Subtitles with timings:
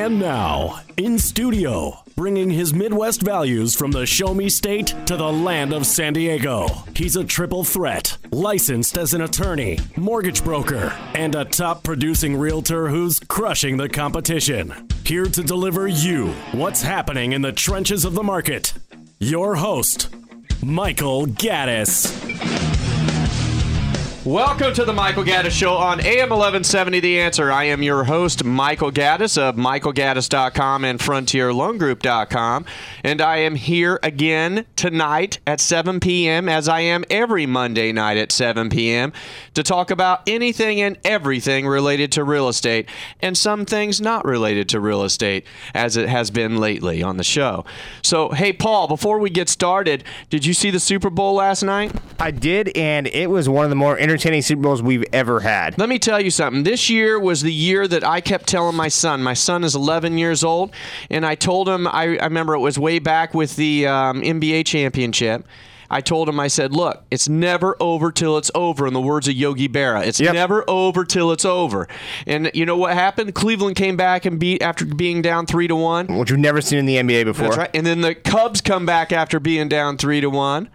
[0.00, 5.30] And now, in studio, bringing his Midwest values from the show me state to the
[5.30, 6.68] land of San Diego.
[6.96, 12.88] He's a triple threat, licensed as an attorney, mortgage broker, and a top producing realtor
[12.88, 14.72] who's crushing the competition.
[15.04, 18.72] Here to deliver you what's happening in the trenches of the market.
[19.18, 20.08] Your host,
[20.62, 22.79] Michael Gaddis.
[24.30, 27.50] Welcome to the Michael Gaddis Show on AM 1170 The Answer.
[27.50, 32.64] I am your host, Michael Gaddis of michaelgaddis.com and frontierloangroup.com.
[33.02, 38.18] And I am here again tonight at 7 p.m., as I am every Monday night
[38.18, 39.12] at 7 p.m.,
[39.54, 42.88] to talk about anything and everything related to real estate
[43.18, 47.24] and some things not related to real estate, as it has been lately on the
[47.24, 47.64] show.
[48.00, 51.90] So, hey, Paul, before we get started, did you see the Super Bowl last night?
[52.20, 55.78] I did, and it was one of the more entertaining Super Bowls we've ever had.
[55.78, 56.62] Let me tell you something.
[56.62, 59.22] This year was the year that I kept telling my son.
[59.22, 60.72] My son is 11 years old,
[61.10, 64.66] and I told him, I, I remember it was way back with the um, NBA
[64.66, 65.46] championship.
[65.92, 69.26] I told him, I said, look, it's never over till it's over, in the words
[69.26, 70.06] of Yogi Berra.
[70.06, 70.34] It's Yep.
[70.34, 71.88] never over till it's over.
[72.28, 73.34] And you know what happened?
[73.34, 76.06] Cleveland came back and beat after being down three to one.
[76.16, 77.46] Which we've never seen in the NBA before.
[77.48, 77.70] That's right.
[77.74, 80.68] And then the Cubs come back after being down three to one,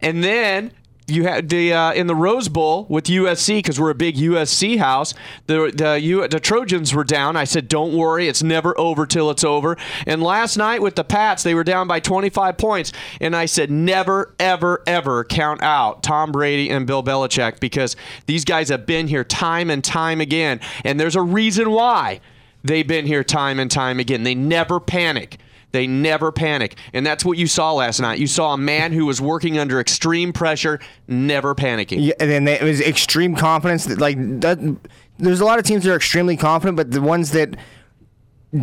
[0.00, 0.72] and then
[1.08, 4.78] you had the uh, in the Rose Bowl with USC because we're a big USC
[4.78, 5.14] house.
[5.46, 7.36] The the U, the Trojans were down.
[7.36, 11.04] I said, "Don't worry, it's never over till it's over." And last night with the
[11.04, 16.02] Pats, they were down by 25 points, and I said, "Never, ever, ever count out
[16.02, 20.60] Tom Brady and Bill Belichick because these guys have been here time and time again,
[20.84, 22.20] and there's a reason why."
[22.64, 24.22] They've been here time and time again.
[24.22, 25.40] They never panic.
[25.72, 26.76] They never panic.
[26.92, 28.18] And that's what you saw last night.
[28.18, 32.04] You saw a man who was working under extreme pressure, never panicking.
[32.04, 33.86] Yeah, and then they, it was extreme confidence.
[33.86, 34.58] That, like that,
[35.18, 37.56] there's a lot of teams that are extremely confident, but the ones that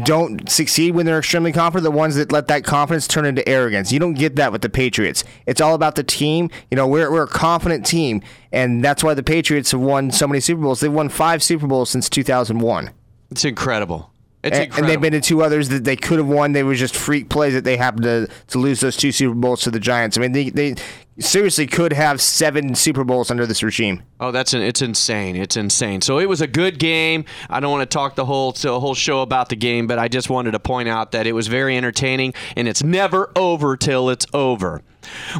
[0.04, 3.92] don't succeed when they're extremely confident, the ones that let that confidence turn into arrogance.
[3.92, 5.24] You don't get that with the Patriots.
[5.48, 6.52] It's all about the team.
[6.70, 10.28] You know, we're we're a confident team, and that's why the Patriots have won so
[10.28, 10.80] many Super Bowls.
[10.80, 12.92] They've won five Super Bowls since 2001.
[13.32, 14.12] It's incredible.
[14.42, 16.54] And, and they've been to two others that they could have won.
[16.54, 19.62] They were just freak plays that they happened to, to lose those two Super Bowls
[19.62, 20.18] to the Giants.
[20.18, 20.76] I mean, they, they
[21.20, 24.04] seriously could have seven Super Bowls under this regime.
[24.22, 25.36] Oh, that's an, it's insane.
[25.36, 26.00] It's insane.
[26.00, 27.26] So it was a good game.
[27.50, 30.08] I don't want to talk the whole the whole show about the game, but I
[30.08, 34.10] just wanted to point out that it was very entertaining, and it's never over till
[34.10, 34.82] it's over.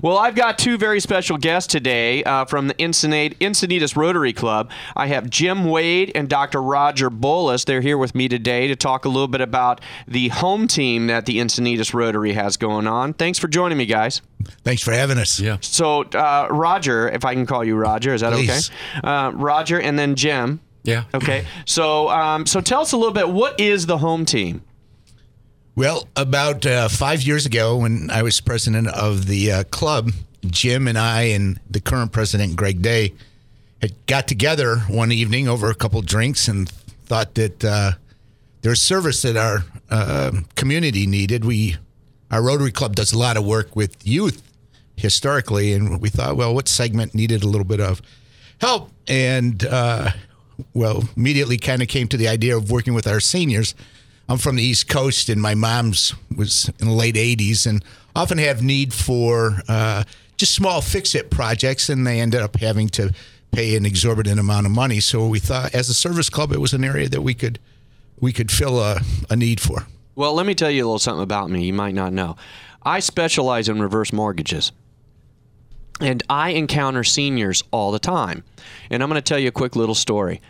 [0.02, 4.70] Well, I've got two very special guests today uh, from the Ensenada, Encinitas Rotary Club.
[4.96, 6.62] I have Jim Wade and Dr.
[6.62, 7.66] Roger Bolus.
[7.66, 11.26] They're here with me today to talk a little bit about the home team that
[11.26, 13.14] the Encinitas Rotary has going on.
[13.14, 14.22] Thanks for joining me, guys.
[14.64, 15.40] Thanks for having us.
[15.40, 15.58] Yeah.
[15.62, 18.72] So, uh, Roger, if I can call you Roger, is that Please.
[18.98, 19.08] okay?
[19.08, 20.62] Uh, Roger, and then Jim.
[20.84, 21.04] Yeah.
[21.14, 21.46] Okay.
[21.66, 23.30] So, um, so tell us a little bit.
[23.30, 24.62] What is the home team?
[25.80, 30.12] Well, about uh, five years ago, when I was president of the uh, club,
[30.46, 33.14] Jim and I and the current president, Greg Day,
[33.82, 36.68] had got together one evening over a couple drinks and
[37.06, 37.92] thought that uh,
[38.62, 41.46] there's service that our uh, community needed.
[41.46, 41.78] We,
[42.30, 44.44] our Rotary Club does a lot of work with youth
[44.98, 48.02] historically, and we thought, well, what segment needed a little bit of
[48.60, 48.92] help?
[49.08, 50.12] And uh,
[50.74, 53.76] well, immediately kind of came to the idea of working with our seniors.
[54.30, 57.84] I'm from the East Coast, and my mom's was in the late 80s, and
[58.16, 60.04] often have need for uh,
[60.38, 63.12] just small fix-it projects, and they ended up having to
[63.52, 65.00] pay an exorbitant amount of money.
[65.00, 67.58] So we thought, as a service club, it was an area that we could
[68.22, 69.88] we could fill a, a need for.
[70.16, 72.36] Well, let me tell you a little something about me you might not know.
[72.84, 74.72] I specialize in reverse mortgages.
[76.02, 78.44] And I encounter seniors all the time.
[78.90, 80.42] And I'm going to tell you a quick little story.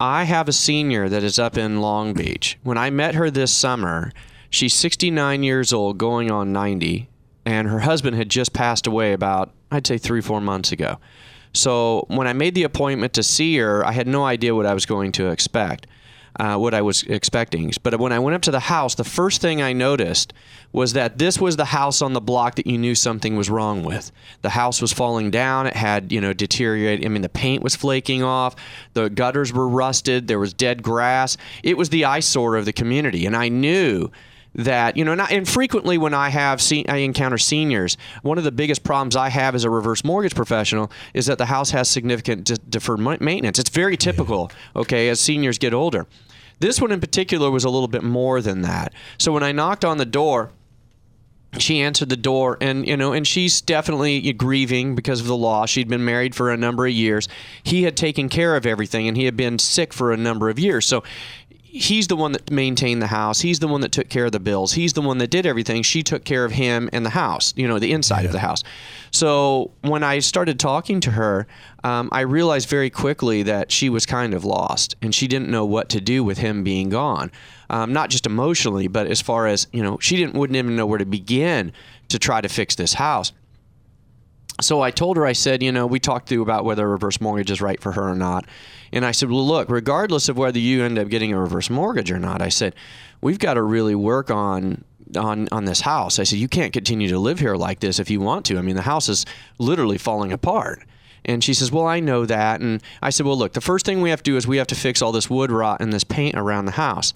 [0.00, 2.56] I have a senior that is up in Long Beach.
[2.62, 4.12] When I met her this summer,
[4.48, 7.08] she's 69 years old, going on 90,
[7.44, 11.00] and her husband had just passed away about, I'd say, three, four months ago.
[11.52, 14.74] So when I made the appointment to see her, I had no idea what I
[14.74, 15.88] was going to expect
[16.38, 17.72] uh, what I was expecting.
[17.82, 20.32] But when I went up to the house, the first thing I noticed
[20.72, 23.82] was that this was the house on the block that you knew something was wrong
[23.82, 24.12] with.
[24.42, 25.66] The house was falling down.
[25.66, 27.04] It had, you know, deteriorated.
[27.04, 28.54] I mean, the paint was flaking off.
[28.92, 30.28] The gutters were rusted.
[30.28, 31.36] There was dead grass.
[31.62, 33.26] It was the eyesore of the community.
[33.26, 34.10] And I knew
[34.54, 38.50] that you know and, frequently when i have se- i encounter seniors one of the
[38.50, 42.44] biggest problems i have as a reverse mortgage professional is that the house has significant
[42.44, 46.06] de- deferred maintenance it's very typical okay as seniors get older
[46.60, 48.92] this one in particular was a little bit more than that.
[49.18, 50.50] So when i knocked on the door
[51.56, 55.70] she answered the door and you know and she's definitely grieving because of the loss
[55.70, 57.26] she'd been married for a number of years.
[57.62, 60.58] He had taken care of everything and he had been sick for a number of
[60.58, 60.86] years.
[60.86, 61.02] So
[61.70, 63.40] he's the one that maintained the house.
[63.40, 64.72] He's the one that took care of the bills.
[64.72, 65.82] He's the one that did everything.
[65.82, 68.64] She took care of him and the house, you know, the inside of the house.
[69.10, 71.46] So when I started talking to her,
[71.84, 75.64] um, I realized very quickly that she was kind of lost and she didn't know
[75.64, 77.30] what to do with him being gone.
[77.70, 80.86] Um, not just emotionally, but as far as, you know, she didn't wouldn't even know
[80.86, 81.72] where to begin
[82.08, 83.32] to try to fix this house
[84.60, 87.20] so I told her, I said, you know, we talked through about whether a reverse
[87.20, 88.46] mortgage is right for her or not.
[88.92, 92.10] And I said, well, look, regardless of whether you end up getting a reverse mortgage
[92.10, 92.74] or not, I said,
[93.20, 94.84] we've got to really work on
[95.16, 96.18] on on this house.
[96.18, 98.58] I said, you can't continue to live here like this if you want to.
[98.58, 99.24] I mean, the house is
[99.58, 100.82] literally falling apart.
[101.24, 102.60] And she says, Well, I know that.
[102.60, 104.66] And I said, Well, look, the first thing we have to do is we have
[104.68, 107.12] to fix all this wood rot and this paint around the house.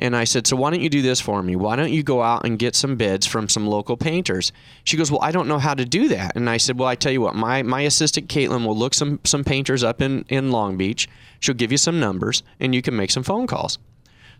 [0.00, 1.54] And I said, So why don't you do this for me?
[1.54, 4.50] Why don't you go out and get some bids from some local painters?
[4.82, 6.34] She goes, Well, I don't know how to do that.
[6.34, 9.20] And I said, Well, I tell you what, my, my assistant Caitlin will look some
[9.24, 11.06] some painters up in, in Long Beach.
[11.38, 13.78] She'll give you some numbers and you can make some phone calls.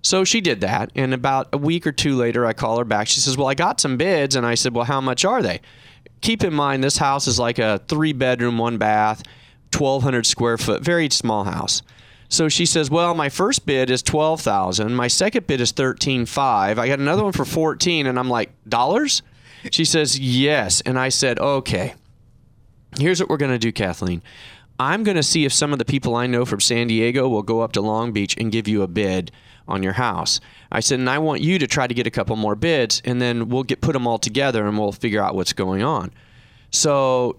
[0.02, 0.90] So she did that.
[0.94, 3.06] And about a week or two later, I call her back.
[3.06, 4.34] She says, Well, I got some bids.
[4.36, 5.60] And I said, Well, how much are they?
[6.22, 9.22] Keep in mind, this house is like a three bedroom, one bath,
[9.76, 11.82] 1,200 square foot, very small house.
[12.30, 14.94] So she says, "Well, my first bid is twelve thousand.
[14.94, 16.78] My second bid is thirteen five.
[16.78, 19.22] I got another one for fourteen, and I'm like, dollars?"
[19.72, 21.94] She says, "Yes," and I said, "Okay.
[22.98, 24.22] Here's what we're gonna do, Kathleen.
[24.78, 27.60] I'm gonna see if some of the people I know from San Diego will go
[27.60, 29.32] up to Long Beach and give you a bid
[29.66, 30.38] on your house."
[30.70, 33.20] I said, "And I want you to try to get a couple more bids, and
[33.20, 36.12] then we'll get put them all together, and we'll figure out what's going on."
[36.70, 37.38] So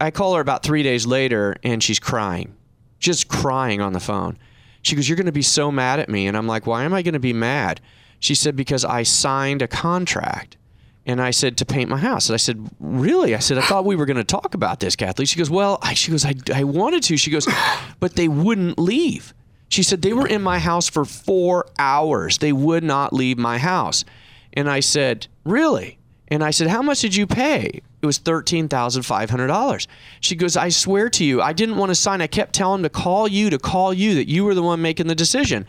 [0.00, 2.54] I call her about three days later, and she's crying
[3.02, 4.38] just crying on the phone.
[4.80, 6.26] She goes, You're going to be so mad at me.
[6.26, 7.80] And I'm like, Why am I going to be mad?
[8.20, 10.56] She said, Because I signed a contract.
[11.04, 12.28] And I said, To paint my house.
[12.28, 13.34] And I said, Really?
[13.34, 15.26] I said, I thought we were going to talk about this, Kathleen.
[15.26, 17.16] She goes, Well, I, she goes, I, I wanted to.
[17.16, 17.46] She goes,
[18.00, 19.34] But they wouldn't leave.
[19.68, 22.38] She said, They were in my house for four hours.
[22.38, 24.04] They would not leave my house.
[24.52, 25.98] And I said, Really?
[26.28, 27.82] And I said, How much did you pay?
[28.02, 29.86] It was $13,500.
[30.20, 32.20] She goes, I swear to you, I didn't want to sign.
[32.20, 34.82] I kept telling him to call you, to call you, that you were the one
[34.82, 35.66] making the decision.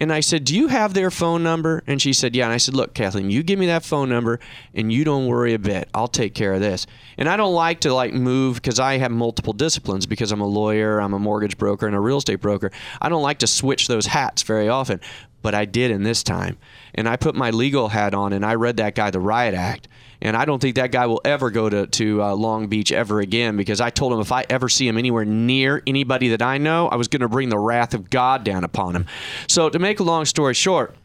[0.00, 1.82] And I said, Do you have their phone number?
[1.86, 2.44] And she said, Yeah.
[2.44, 4.38] And I said, Look, Kathleen, you give me that phone number
[4.72, 5.88] and you don't worry a bit.
[5.92, 6.86] I'll take care of this.
[7.16, 10.46] And I don't like to like move because I have multiple disciplines because I'm a
[10.46, 12.70] lawyer, I'm a mortgage broker, and a real estate broker.
[13.02, 15.00] I don't like to switch those hats very often,
[15.42, 16.58] but I did in this time.
[16.94, 19.88] And I put my legal hat on and I read that guy the Riot Act.
[20.20, 23.20] And I don't think that guy will ever go to, to uh, Long Beach ever
[23.20, 26.58] again because I told him if I ever see him anywhere near anybody that I
[26.58, 29.06] know, I was going to bring the wrath of God down upon him.
[29.46, 30.96] So, to make a long story short,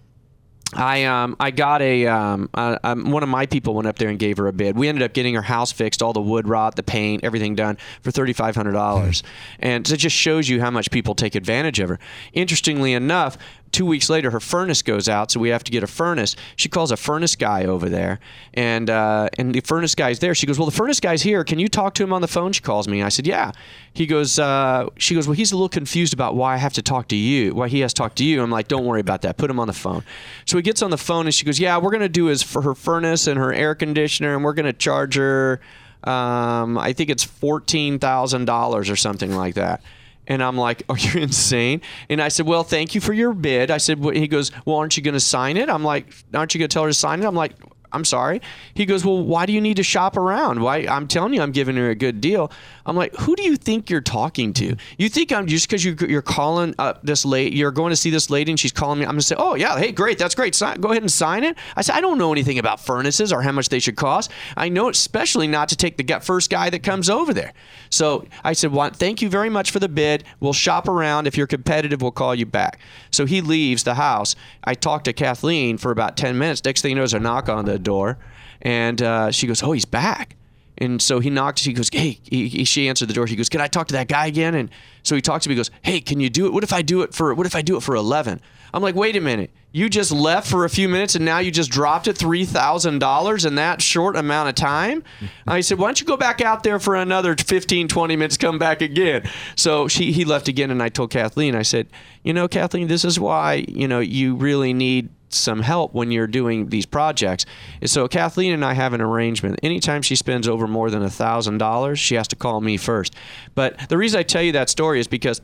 [0.76, 4.10] I um I got a um uh, um, one of my people went up there
[4.10, 4.78] and gave her a bid.
[4.78, 7.78] We ended up getting her house fixed, all the wood rot, the paint, everything done
[8.02, 9.24] for thirty five hundred dollars,
[9.60, 12.00] and it just shows you how much people take advantage of her.
[12.34, 13.38] Interestingly enough,
[13.74, 16.38] two weeks later, her furnace goes out, so we have to get a furnace.
[16.56, 18.20] She calls a furnace guy over there,
[18.54, 20.34] and uh, and the furnace guy's there.
[20.34, 21.44] She goes, "Well, the furnace guy's here.
[21.44, 23.04] Can you talk to him on the phone?" She calls me.
[23.04, 23.52] I said, "Yeah."
[23.96, 26.82] He goes, uh, "She goes, well, he's a little confused about why I have to
[26.82, 27.54] talk to you.
[27.54, 29.38] Why he has to talk to you." I'm like, "Don't worry about that.
[29.38, 30.04] Put him on the phone."
[30.46, 32.62] So he gets on the phone, and she goes, "Yeah, we're gonna do is for
[32.62, 35.60] her furnace and her air conditioner, and we're gonna charge her."
[36.04, 39.82] Um, I think it's fourteen thousand dollars or something like that.
[40.28, 43.34] And I'm like, oh, "Are you insane?" And I said, "Well, thank you for your
[43.34, 46.14] bid." I said, well, "He goes, well, aren't you going to sign it?" I'm like,
[46.34, 47.54] "Aren't you going to tell her to sign it?" I'm like,
[47.94, 48.42] "I'm sorry."
[48.74, 50.62] He goes, "Well, why do you need to shop around?
[50.62, 50.86] Why?
[50.90, 52.52] I'm telling you, I'm giving her a good deal."
[52.86, 54.76] I'm like, "Who do you think you're talking to?
[54.98, 58.10] You think I'm just because you, you're calling up this late, you're going to see
[58.10, 59.06] this lady, and she's calling me.
[59.06, 60.56] I'm going to say, "Oh yeah, hey, great, that's great.
[60.56, 63.42] Sign, go ahead and sign it." I said, "I don't know anything about furnaces or
[63.42, 64.32] how much they should cost.
[64.58, 67.54] I know, especially not to take the first guy that comes over there."
[67.94, 70.24] So I said, well, thank you very much for the bid.
[70.40, 71.28] We'll shop around.
[71.28, 72.80] If you're competitive, we'll call you back.
[73.12, 74.36] So he leaves the house.
[74.64, 76.64] I talked to Kathleen for about 10 minutes.
[76.66, 78.18] Next thing you know, there's a knock on the door.
[78.62, 80.36] And uh, she goes, oh, he's back.
[80.80, 81.60] And so he knocked.
[81.60, 83.28] She goes, "Hey." He, he- she answered the door.
[83.28, 84.72] He goes, "Can I talk to that guy again?" And
[85.04, 85.54] so he talks to me.
[85.54, 86.52] He goes, "Hey, can you do it?
[86.52, 87.32] What if I do it for?
[87.36, 88.42] What if I do it for 11?
[88.74, 89.52] I'm like, "Wait a minute.
[89.72, 93.00] You just left for a few minutes and now you just dropped it three thousand
[93.00, 95.04] dollars in that short amount of time."
[95.46, 98.38] I said, "Why don't you go back out there for another 15, 20 minutes?
[98.38, 101.54] Come back again." So she he left again, and I told Kathleen.
[101.56, 101.86] I said,
[102.24, 106.28] "You know, Kathleen, this is why you know you really need." Some help when you're
[106.28, 107.46] doing these projects.
[107.86, 109.60] So Kathleen and I have an arrangement.
[109.64, 113.16] Anytime she spends over more than a thousand dollars, she has to call me first.
[113.56, 115.42] But the reason I tell you that story is because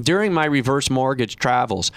[0.00, 1.92] during my reverse mortgage travels,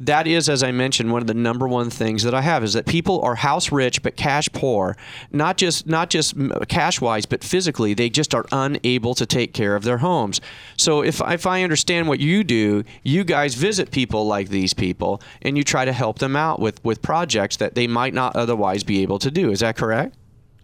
[0.00, 2.74] that is, as I mentioned, one of the number one things that I have is
[2.74, 4.96] that people are house rich but cash poor,
[5.32, 6.34] not just not just
[6.68, 7.94] cash wise, but physically.
[7.94, 10.40] They just are unable to take care of their homes.
[10.76, 15.22] So if if I understand what you do, you guys visit people like these people
[15.42, 18.84] and you try to help them out with with projects that they might not otherwise
[18.84, 19.50] be able to do.
[19.50, 20.16] Is that correct?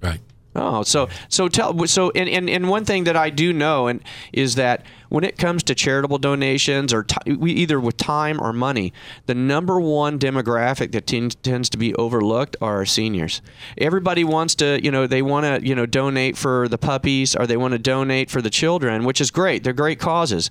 [0.02, 0.20] Right.
[0.54, 4.02] Oh, so so tell so and, and, and one thing that I do know and
[4.32, 8.52] is that when it comes to charitable donations or t- we either with time or
[8.52, 8.92] money,
[9.26, 13.40] the number one demographic that tends, tends to be overlooked are our seniors.
[13.76, 17.46] Everybody wants to, you know, they want to, you know, donate for the puppies or
[17.46, 19.64] they want to donate for the children, which is great.
[19.64, 20.50] They're great causes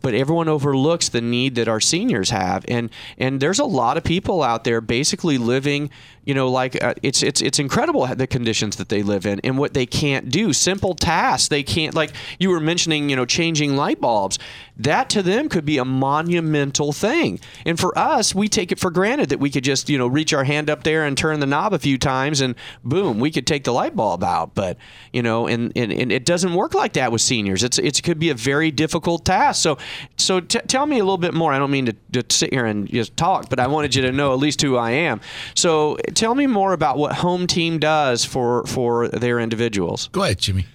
[0.00, 2.64] but everyone overlooks the need that our seniors have.
[2.68, 5.90] And and there's a lot of people out there basically living
[6.24, 9.58] you know like uh, it's it's it's incredible the conditions that they live in and
[9.58, 10.52] what they can't do.
[10.52, 14.38] Simple tasks they can't like you were mentioning you know changing light bulbs.
[14.76, 17.40] That to them could be a monumental thing.
[17.66, 20.32] And for us we take it for granted that we could just you know reach
[20.32, 22.54] our hand up there and turn the knob a few times and
[22.84, 24.54] boom we could take the light bulb out.
[24.54, 24.76] But
[25.12, 27.64] you know and and, and it doesn't work like that with seniors.
[27.64, 29.62] It's it could be a very difficult task.
[29.62, 29.78] So
[30.16, 32.66] so t- tell me a little bit more i don't mean to, to sit here
[32.66, 35.20] and just talk but i wanted you to know at least who i am
[35.54, 40.08] so tell me more about what Home Team does for for their individuals.
[40.12, 40.66] Go ahead, Jimmy.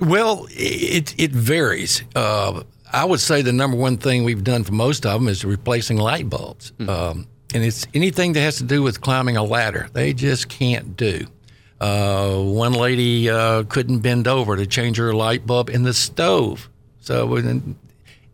[0.00, 2.02] Well, it it varies.
[2.14, 2.62] Uh,
[2.92, 5.98] I would say the number one thing we've done for most of them is replacing
[5.98, 6.88] light bulbs, mm-hmm.
[6.88, 9.88] um, and it's anything that has to do with climbing a ladder.
[9.92, 11.26] They just can't do.
[11.80, 16.68] Uh, one lady uh, couldn't bend over to change her light bulb in the stove.
[17.00, 17.26] So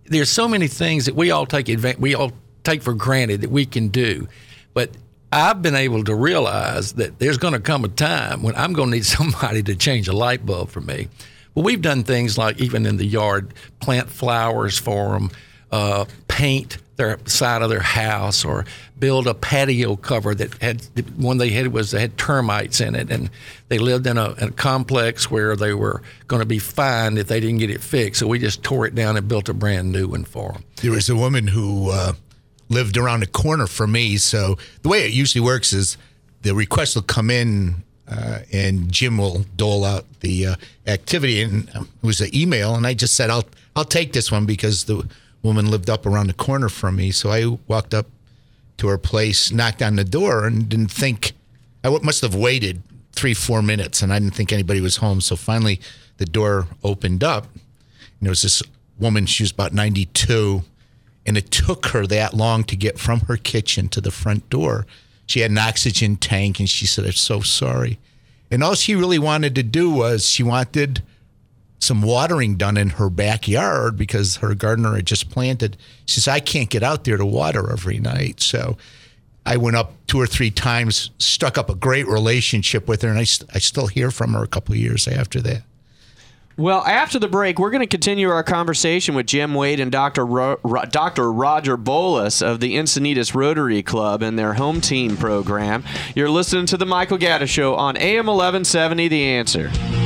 [0.06, 2.32] there's so many things that we all take advantage, we all
[2.62, 4.28] take for granted that we can do,
[4.72, 4.90] but
[5.32, 8.90] I've been able to realize that there's going to come a time when I'm going
[8.90, 11.08] to need somebody to change a light bulb for me.
[11.54, 15.30] Well, we've done things like even in the yard, plant flowers for them,
[15.74, 18.64] uh, paint their side of their house, or
[18.98, 20.80] build a patio cover that had
[21.20, 23.30] one they had was they had termites in it, and
[23.68, 27.26] they lived in a, in a complex where they were going to be fined if
[27.26, 28.20] they didn't get it fixed.
[28.20, 30.64] So we just tore it down and built a brand new one for them.
[30.82, 31.90] There was a woman who.
[31.90, 32.12] Uh
[32.70, 34.16] lived around the corner from me.
[34.16, 35.98] So the way it usually works is
[36.42, 41.42] the request will come in uh, and Jim will dole out the uh, activity.
[41.42, 44.44] And um, it was an email, and I just said, "I'll I'll take this one
[44.46, 45.08] because the
[45.44, 48.06] woman lived up around the corner from me." So I walked up
[48.78, 51.32] to her place, knocked on the door, and didn't think
[51.84, 52.82] I must have waited
[53.12, 55.20] three four minutes, and I didn't think anybody was home.
[55.20, 55.80] So finally,
[56.16, 58.62] the door opened up, and there was this
[58.98, 59.26] woman.
[59.26, 60.64] She was about ninety two
[61.26, 64.86] and it took her that long to get from her kitchen to the front door.
[65.26, 67.98] She had an oxygen tank and she said, I'm so sorry.
[68.50, 71.02] And all she really wanted to do was she wanted
[71.84, 75.76] some watering done in her backyard because her gardener had just planted.
[76.06, 78.40] She says, I can't get out there to water every night.
[78.40, 78.76] So
[79.46, 83.18] I went up two or three times, stuck up a great relationship with her, and
[83.18, 85.62] I, I still hear from her a couple years after that.
[86.56, 90.24] Well, after the break, we're going to continue our conversation with Jim Wade and Dr.
[90.24, 91.32] Ro- Ro- Dr.
[91.32, 95.82] Roger Bolus of the Encinitas Rotary Club and their home team program.
[96.14, 100.03] You're listening to the Michael Gaddis Show on AM 1170 The Answer.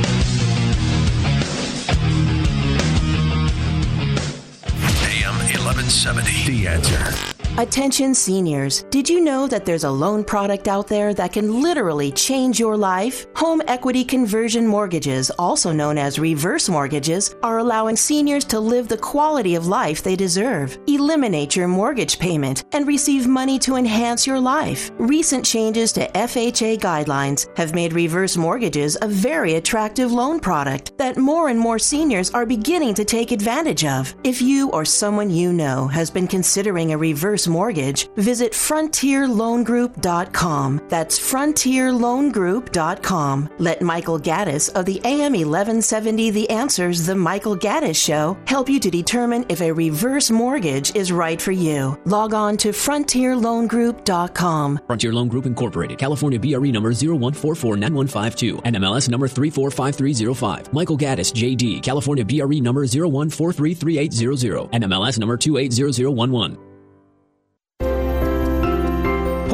[5.89, 7.38] 1170 The Answer.
[7.57, 12.09] Attention seniors, did you know that there's a loan product out there that can literally
[12.09, 13.25] change your life?
[13.35, 18.97] Home equity conversion mortgages, also known as reverse mortgages, are allowing seniors to live the
[18.97, 20.77] quality of life they deserve.
[20.87, 24.91] Eliminate your mortgage payment and receive money to enhance your life.
[24.97, 31.17] Recent changes to FHA guidelines have made reverse mortgages a very attractive loan product that
[31.17, 34.15] more and more seniors are beginning to take advantage of.
[34.23, 40.81] If you or someone you know has been considering a reverse mortgage, visit frontierloangroup.com.
[40.89, 43.49] That's frontierloangroup.com.
[43.57, 48.79] Let Michael Gaddis of the AM 1170 The Answers The Michael Gaddis Show help you
[48.79, 51.99] to determine if a reverse mortgage is right for you.
[52.05, 54.79] Log on to frontierloangroup.com.
[54.87, 60.73] Frontier Loan Group Incorporated, California BRE number 01449152, NMLS number 345305.
[60.73, 66.68] Michael Gaddis, JD, California BRE number 01433800, MLS number 280011.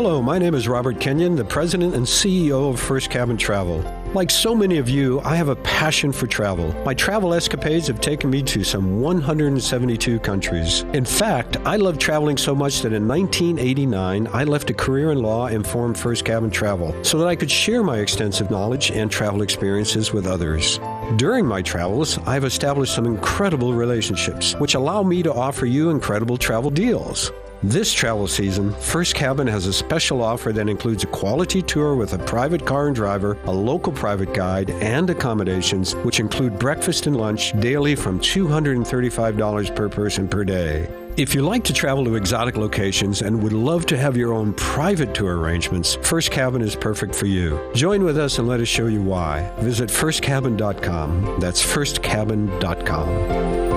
[0.05, 3.83] Hello, my name is Robert Kenyon, the president and CEO of First Cabin Travel.
[4.13, 6.71] Like so many of you, I have a passion for travel.
[6.85, 10.81] My travel escapades have taken me to some 172 countries.
[10.93, 15.23] In fact, I love traveling so much that in 1989, I left a career in
[15.23, 19.09] law and formed First Cabin Travel so that I could share my extensive knowledge and
[19.09, 20.79] travel experiences with others.
[21.15, 26.37] During my travels, I've established some incredible relationships, which allow me to offer you incredible
[26.37, 27.31] travel deals.
[27.63, 32.13] This travel season, First Cabin has a special offer that includes a quality tour with
[32.13, 37.17] a private car and driver, a local private guide, and accommodations, which include breakfast and
[37.17, 40.87] lunch daily from $235 per person per day.
[41.17, 44.53] If you like to travel to exotic locations and would love to have your own
[44.55, 47.57] private tour arrangements, First Cabin is perfect for you.
[47.73, 49.49] Join with us and let us show you why.
[49.59, 51.39] Visit firstcabin.com.
[51.39, 53.74] That's firstcabin.com.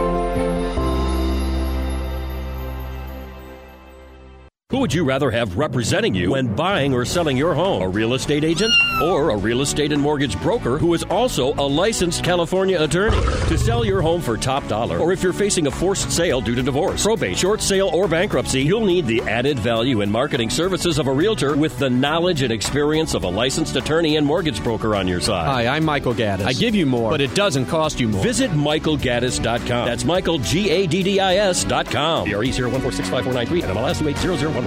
[4.70, 7.80] Who would you rather have representing you when buying or selling your home?
[7.80, 8.70] A real estate agent
[9.02, 13.16] or a real estate and mortgage broker who is also a licensed California attorney?
[13.48, 16.54] To sell your home for top dollar, or if you're facing a forced sale due
[16.54, 20.98] to divorce, probate, short sale, or bankruptcy, you'll need the added value and marketing services
[20.98, 24.94] of a realtor with the knowledge and experience of a licensed attorney and mortgage broker
[24.94, 25.46] on your side.
[25.46, 26.44] Hi, I'm Michael Gaddis.
[26.44, 28.22] I give you more, but it doesn't cost you more.
[28.22, 29.87] Visit michaelgaddis.com.
[29.87, 32.28] That's Michael, G A D D I S.com.
[32.28, 34.57] BRE 0146543 and MLS 28001.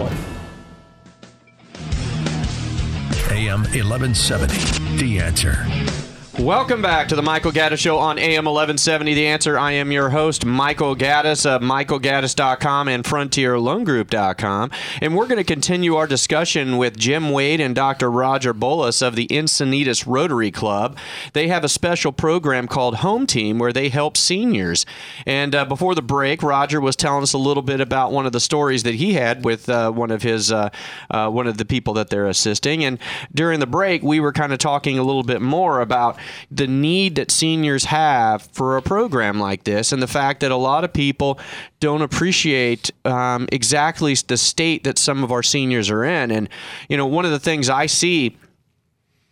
[3.29, 4.97] AM 1170.
[4.97, 6.00] The answer.
[6.39, 9.13] Welcome back to the Michael Gaddis Show on AM 1170.
[9.13, 14.71] The answer I am your host, Michael Gaddis of michaelgaddis.com and frontierloangroup.com.
[15.01, 18.09] And we're going to continue our discussion with Jim Wade and Dr.
[18.09, 20.97] Roger Bolus of the Encinitas Rotary Club.
[21.33, 24.85] They have a special program called Home Team where they help seniors.
[25.25, 28.31] And uh, before the break, Roger was telling us a little bit about one of
[28.31, 30.69] the stories that he had with uh, one of his uh,
[31.09, 32.85] uh one of the people that they're assisting.
[32.85, 32.99] And
[33.35, 36.17] during the break, we were kind of talking a little bit more about
[36.49, 40.55] the need that seniors have for a program like this and the fact that a
[40.55, 41.39] lot of people
[41.79, 46.31] don't appreciate um, exactly the state that some of our seniors are in.
[46.31, 46.49] And,
[46.89, 48.37] you know, one of the things I see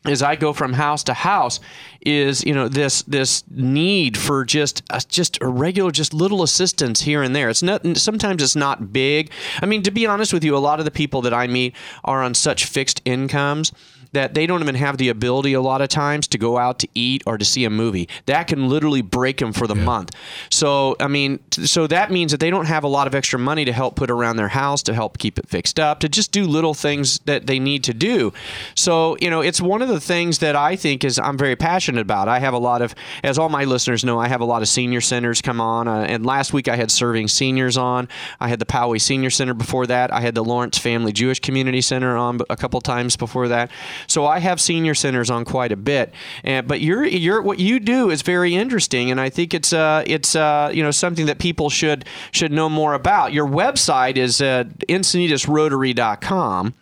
[0.06, 1.60] as I go from house to house
[2.02, 7.02] is you know this this need for just uh, just a regular just little assistance
[7.02, 7.50] here and there.
[7.50, 9.32] It's not sometimes it's not big.
[9.62, 11.76] I mean to be honest with you, a lot of the people that I meet
[12.06, 13.74] are on such fixed incomes
[14.12, 16.88] that they don't even have the ability a lot of times to go out to
[16.94, 18.08] eat or to see a movie.
[18.26, 19.84] That can literally break them for the yeah.
[19.84, 20.16] month.
[20.50, 23.66] So, I mean, so that means that they don't have a lot of extra money
[23.66, 26.46] to help put around their house, to help keep it fixed up, to just do
[26.46, 28.34] little things that they need to do.
[28.76, 32.02] So, you know, it's one of the things that I think is I'm very passionate
[32.02, 32.28] about.
[32.28, 34.68] I have a lot of, as all my listeners know, I have a lot of
[34.68, 35.88] senior centers come on.
[35.88, 38.08] Uh, and last week I had Serving Seniors on.
[38.40, 40.12] I had the Poway Senior Center before that.
[40.12, 43.72] I had the Lawrence Family Jewish Community Center on a couple times before that.
[44.08, 46.14] So I have senior centers on quite a bit.
[46.44, 50.04] And but you're you're what you do is very interesting, and I think it's uh
[50.06, 53.34] it's uh you know something that people should should know more about.
[53.34, 56.74] Your website is uh, encinitasrotary.com.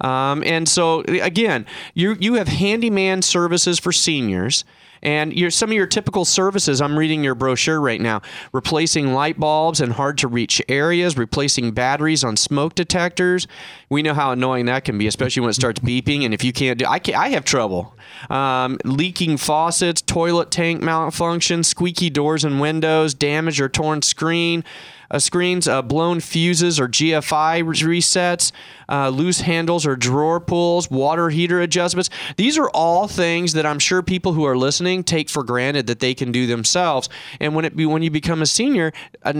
[0.00, 4.64] Um, and so again, you you have handyman services for seniors.
[5.04, 9.38] And your, some of your typical services, I'm reading your brochure right now replacing light
[9.38, 13.46] bulbs in hard to reach areas, replacing batteries on smoke detectors.
[13.90, 16.24] We know how annoying that can be, especially when it starts beeping.
[16.24, 17.96] And if you can't do I, can't, I have trouble.
[18.30, 24.64] Um, leaking faucets, toilet tank malfunction, squeaky doors and windows, damaged or torn screen
[25.14, 28.50] uh, screens, uh, blown fuses or GFI resets,
[28.88, 32.10] uh, loose handles or drawer pulls, water heater adjustments.
[32.36, 36.00] These are all things that I'm sure people who are listening take for granted that
[36.00, 37.08] they can do themselves.
[37.38, 38.92] And when it be, when you become a senior,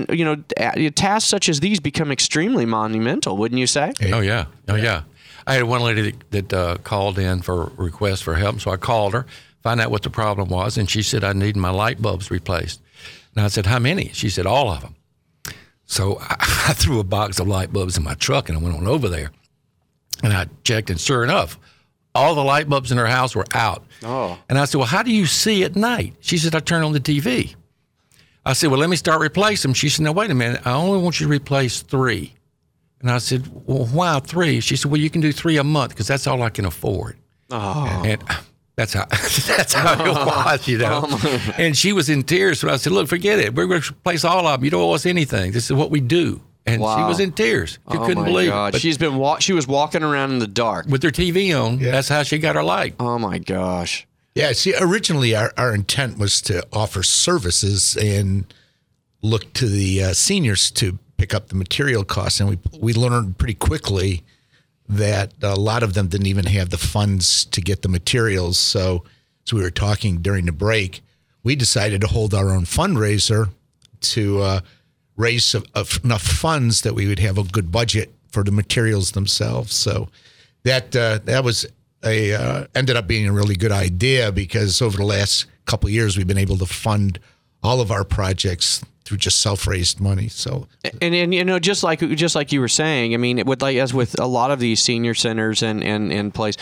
[0.08, 0.36] you know,
[0.90, 3.92] tasks such as these become extremely monumental, wouldn't you say?
[4.12, 5.02] Oh yeah, oh yeah.
[5.46, 8.76] I had one lady that, that uh, called in for request for help, so I
[8.76, 9.26] called her,
[9.62, 12.80] find out what the problem was, and she said I need my light bulbs replaced.
[13.34, 14.94] And I said, "How many?" She said, "All of them."
[15.86, 16.36] So I,
[16.68, 19.08] I threw a box of light bulbs in my truck and I went on over
[19.08, 19.30] there.
[20.22, 21.58] And I checked, and sure enough,
[22.14, 23.84] all the light bulbs in her house were out.
[24.02, 24.38] Oh.
[24.48, 26.14] And I said, Well, how do you see at night?
[26.20, 27.54] She said, I turn on the TV.
[28.46, 29.74] I said, Well, let me start replacing them.
[29.74, 30.64] She said, Now, wait a minute.
[30.64, 32.34] I only want you to replace three.
[33.00, 34.60] And I said, Well, why three?
[34.60, 37.18] She said, Well, you can do three a month because that's all I can afford.
[37.50, 38.02] Oh.
[38.04, 38.22] And
[38.76, 41.02] that's how that's how it was, you know.
[41.04, 42.60] Oh and she was in tears.
[42.60, 43.54] So I said, "Look, forget it.
[43.54, 44.64] We're going to replace all of them.
[44.64, 45.52] You don't owe us anything.
[45.52, 46.96] This is what we do." And wow.
[46.96, 47.78] she was in tears.
[47.92, 48.74] She oh couldn't believe God.
[48.74, 48.80] it.
[48.80, 51.78] She's been wa- she was walking around in the dark with her TV on.
[51.78, 51.90] Yeah.
[51.90, 52.94] That's how she got her light.
[52.98, 54.06] Oh my gosh.
[54.34, 54.52] Yeah.
[54.52, 58.52] See, originally our, our intent was to offer services and
[59.20, 63.36] look to the uh, seniors to pick up the material costs, and we we learned
[63.38, 64.24] pretty quickly
[64.88, 68.58] that a lot of them didn't even have the funds to get the materials.
[68.58, 69.04] So,
[69.46, 71.02] as we were talking during the break,
[71.42, 73.50] we decided to hold our own fundraiser
[74.00, 74.60] to uh,
[75.16, 75.54] raise
[76.04, 79.74] enough funds that we would have a good budget for the materials themselves.
[79.74, 80.08] So
[80.64, 81.66] that uh, that was
[82.04, 86.16] a uh, ended up being a really good idea because over the last couple years
[86.16, 87.18] we've been able to fund
[87.62, 90.28] all of our projects through just self-raised money.
[90.28, 90.66] So
[91.00, 93.76] and and you know just like just like you were saying i mean with like
[93.76, 96.56] as with a lot of these senior centers and and and place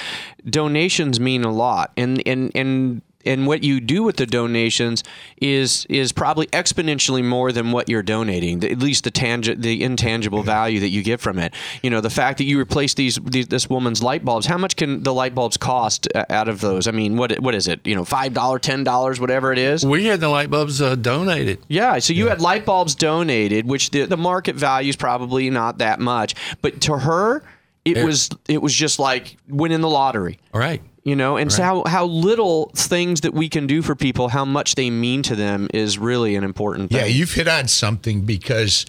[0.48, 5.02] donations mean a lot and and and and what you do with the donations
[5.40, 8.61] is is probably exponentially more than what you're donating.
[8.61, 11.52] The- At least the tangi- the intangible value that you get from it.
[11.82, 14.46] You know, the fact that you replace these, these this woman's light bulbs.
[14.46, 16.87] How much can the light bulbs cost uh, out of those?
[16.87, 17.87] I mean, what what is it?
[17.87, 19.85] You know, five dollar, ten dollars, whatever it is.
[19.85, 21.58] We had the light bulbs uh, donated.
[21.68, 25.78] Yeah, so you had light bulbs donated, which the, the market value is probably not
[25.78, 27.42] that much, but to her,
[27.85, 30.38] it There- was it was just like winning the lottery.
[30.54, 30.82] All right.
[31.04, 34.44] You know, and so how, how little things that we can do for people, how
[34.44, 37.00] much they mean to them is really an important thing.
[37.00, 38.86] Yeah, you've hit on something because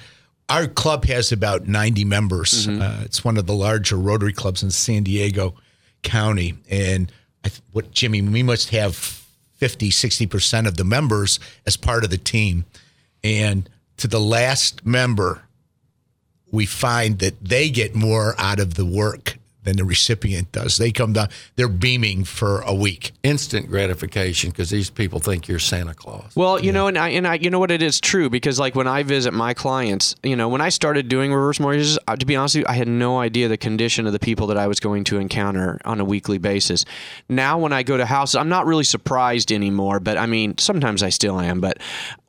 [0.48, 2.68] our club has about 90 members.
[2.68, 2.82] Mm-hmm.
[2.82, 5.56] Uh, it's one of the larger Rotary clubs in San Diego
[6.04, 6.54] County.
[6.70, 7.12] And
[7.44, 12.12] I th- what, Jimmy, we must have 50, 60% of the members as part of
[12.12, 12.66] the team.
[13.24, 15.44] And to the last member,
[16.52, 19.33] we find that they get more out of the work
[19.64, 20.78] than the recipient does.
[20.78, 23.12] They come down, they're beaming for a week.
[23.24, 26.36] Instant gratification because these people think you're Santa Claus.
[26.36, 28.76] Well, you know, and I and I, you know what, it is true because like
[28.76, 32.36] when I visit my clients, you know, when I started doing reverse mortgages, to be
[32.36, 34.80] honest with you, I had no idea the condition of the people that I was
[34.80, 36.86] going to encounter on a weekly basis.
[37.30, 41.04] Now, when I go to houses, I'm not really surprised anymore, but I mean, sometimes
[41.04, 41.62] I still am.
[41.62, 41.80] But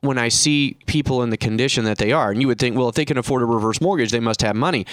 [0.01, 2.89] when I see people in the condition that they are, and you would think, well,
[2.89, 4.85] if they can afford a reverse mortgage, they must have money.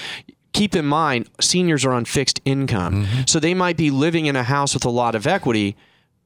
[0.53, 3.23] Keep in mind, seniors are on fixed income, mm-hmm.
[3.27, 5.77] so they might be living in a house with a lot of equity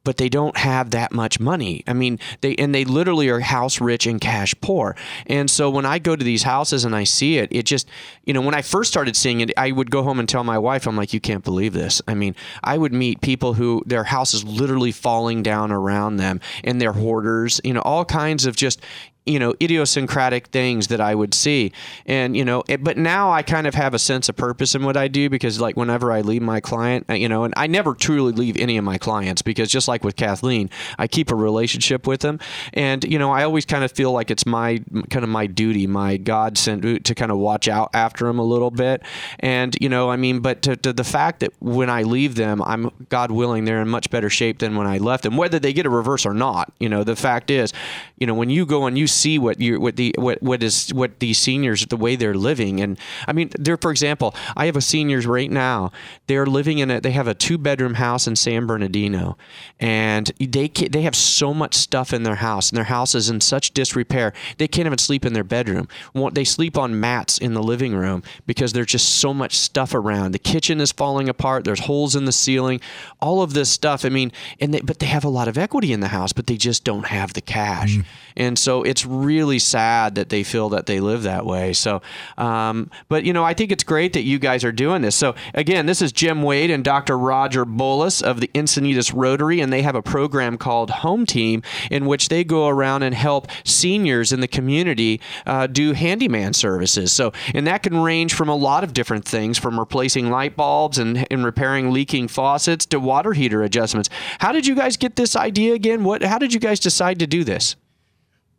[0.06, 1.82] but they don't have that much money.
[1.84, 4.94] I mean, they and they literally are house rich and cash poor.
[5.26, 7.88] And so when I go to these houses and I see it, it just,
[8.24, 10.58] you know, when I first started seeing it, I would go home and tell my
[10.58, 12.00] wife, I'm like, you can't believe this.
[12.06, 16.40] I mean, I would meet people who their house is literally falling down around them
[16.62, 18.80] and they're hoarders, you know, all kinds of just
[19.26, 21.72] you know idiosyncratic things that I would see.
[22.06, 24.84] And you know it, but now I kind of have a sense of purpose in
[24.84, 27.66] what I do because like whenever I leave my client uh, you know and I
[27.66, 31.34] never truly leave any of my clients because just like with Kathleen I keep a
[31.34, 32.38] relationship with them.
[32.72, 35.86] And you know I always kind of feel like it's my kind of my duty
[35.86, 39.02] my God sent to kind of watch out after them a little bit.
[39.40, 42.62] And you know I mean but to, to the fact that when I leave them
[42.62, 45.72] I'm God willing they're in much better shape than when I left them whether they
[45.72, 46.72] get a reverse or not.
[46.78, 47.72] You know the fact is
[48.18, 50.92] you know when you go and you see what you what the what what is
[50.92, 52.80] what these seniors the way they're living.
[52.80, 55.92] And I mean they're for example I have a seniors right now.
[56.26, 59.36] They're living in a they have a two bedroom house in San Bernardino.
[59.80, 63.30] And they ca they have so much stuff in their house and their house is
[63.30, 65.88] in such disrepair they can't even sleep in their bedroom.
[66.32, 70.32] They sleep on mats in the living room because there's just so much stuff around.
[70.32, 72.80] The kitchen is falling apart there's holes in the ceiling
[73.20, 74.04] all of this stuff.
[74.04, 76.46] I mean and they, but they have a lot of equity in the house but
[76.46, 77.96] they just don't have the cash.
[77.96, 78.04] Mm.
[78.36, 81.72] And so it's really sad that they feel that they live that way.
[81.72, 82.02] So,
[82.36, 85.16] um, but you know, I think it's great that you guys are doing this.
[85.16, 87.16] So again, this is Jim Wade and Dr.
[87.18, 92.06] Roger Bolus of the Encinitas Rotary, and they have a program called Home Team in
[92.06, 97.12] which they go around and help seniors in the community uh, do handyman services.
[97.12, 100.98] So, and that can range from a lot of different things, from replacing light bulbs
[100.98, 104.08] and, and repairing leaking faucets to water heater adjustments.
[104.40, 106.04] How did you guys get this idea again?
[106.04, 106.22] What?
[106.22, 107.76] How did you guys decide to do this?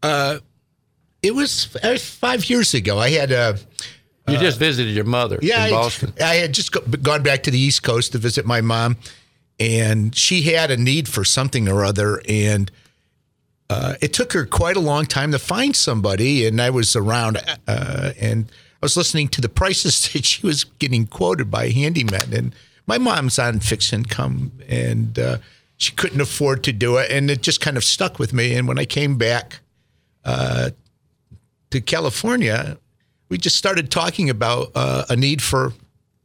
[0.03, 0.39] Uh,
[1.21, 2.99] it was uh, five years ago.
[2.99, 3.57] I had a.
[4.29, 6.13] You just visited your mother Yeah, in Boston.
[6.21, 8.97] I, had just go, gone back to the East Coast to visit my mom,
[9.57, 12.69] and she had a need for something or other, and
[13.69, 16.45] uh, it took her quite a long time to find somebody.
[16.45, 17.38] And I was around,
[17.69, 22.33] uh, and I was listening to the prices that she was getting quoted by handymen,
[22.38, 22.53] and
[22.86, 25.38] my mom's on fixed income, and uh,
[25.77, 28.55] she couldn't afford to do it, and it just kind of stuck with me.
[28.55, 29.62] And when I came back
[30.27, 30.69] uh,
[31.71, 32.77] to California,
[33.29, 35.73] we just started talking about uh, a need for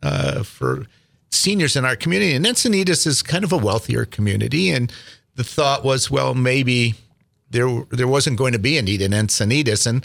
[0.02, 0.86] uh, for
[1.30, 2.34] seniors in our community.
[2.34, 4.92] And Encinitas is kind of a wealthier community, and
[5.36, 6.94] the thought was, well, maybe
[7.50, 10.04] there there wasn't going to be a need in Encinitas, and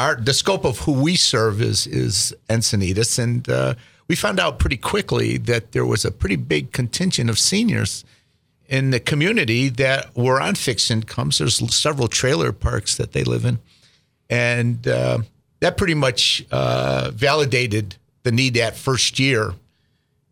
[0.00, 3.74] our the scope of who we serve is is Encinitas, and uh,
[4.08, 8.04] we found out pretty quickly that there was a pretty big contingent of seniors
[8.68, 11.38] in the community that were on fixed incomes.
[11.38, 13.58] There's several trailer parks that they live in,
[14.28, 15.18] and uh,
[15.60, 19.54] that pretty much uh, validated the need that first year.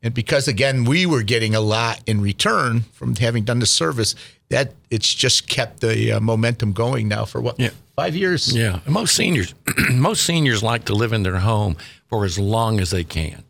[0.02, 4.14] And because again, we were getting a lot in return from having done the service,
[4.50, 7.70] that it's just kept the uh, momentum going now for what Yeah.
[7.96, 8.54] five years.
[8.54, 9.54] Yeah, and most seniors,
[9.92, 11.76] most seniors like to live in their home
[12.08, 13.42] for as long as they can,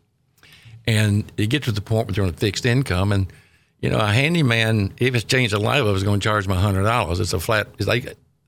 [0.86, 3.26] and you get to the point where they're on a fixed income, and
[3.84, 6.56] you know a handyman, if it's changed a light bulb, is going to charge them
[6.56, 7.20] hundred dollars.
[7.20, 7.66] It's a flat.
[7.78, 8.00] They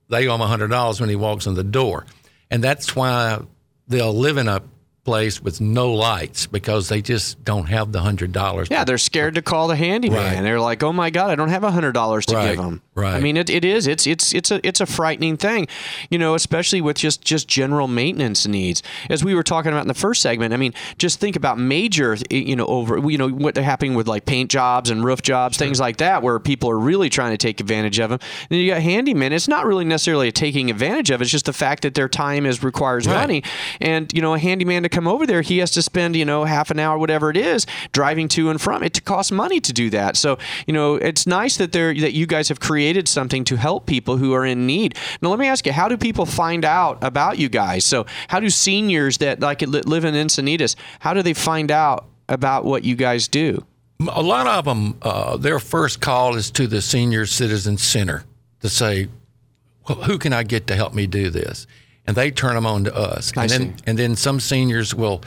[0.09, 2.07] they owe him hundred dollars when he walks in the door.
[2.51, 3.41] and that's why
[3.89, 4.63] they'll live in a
[5.05, 8.69] place with no lights because they just don't have the hundred dollars.
[8.71, 10.35] Yeah, they're scared to call the handyman.
[10.35, 10.43] Right.
[10.43, 12.83] They're like, "Oh my God, I don't have a hundred dollars to Right, give them."
[12.97, 13.15] Right.
[13.15, 13.87] I mean, it, it is.
[13.87, 15.69] It's it's it's a it's a frightening thing,
[16.11, 18.83] you know, especially with just just general maintenance needs.
[19.11, 22.17] As we were talking about in the first segment, I mean, just think about major,
[22.31, 25.57] you know, over you know what they're happening with like paint jobs and roof jobs,
[25.57, 28.19] things like that, where people are really trying to take advantage of them.
[28.49, 29.33] Then you got handymen.
[29.33, 31.21] It's not really necessarily a taking advantage of.
[31.21, 33.15] It's just the fact that their time is requires Right.
[33.21, 33.43] money,
[33.81, 36.45] and you know, a handyman to come over there, he has to spend you know
[36.45, 38.83] half an hour, whatever it is, driving to and from.
[38.83, 40.17] It to costs money to do that.
[40.17, 43.87] So you know, it's nice that there that you guys have created something to help
[43.87, 44.97] people who are in need.
[45.21, 47.85] Now, let me ask you, how do people find out about you guys?
[47.85, 52.07] So, how do seniors that like li- live in Encinitas, how do they find out
[52.29, 53.65] about what you guys do?
[54.09, 58.25] A lot of them, uh, their first call is to the Senior Citizen Center
[58.61, 59.09] to say,
[59.89, 61.67] well, "Who can I get to help me do this?"
[62.07, 63.33] And they turn them on to us.
[63.37, 63.85] I and then, see.
[63.87, 65.23] and then some seniors will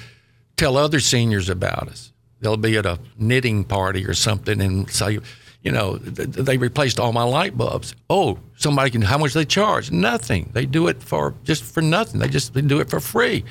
[0.55, 2.13] tell other seniors about us.
[2.41, 5.19] They'll be at a knitting party or something and say,
[5.61, 7.95] you know, th- they replaced all my light bulbs.
[8.09, 9.01] Oh, somebody can.
[9.01, 9.91] How much they charge?
[9.91, 10.49] Nothing.
[10.53, 12.19] They do it for just for nothing.
[12.19, 13.43] They just they do it for free,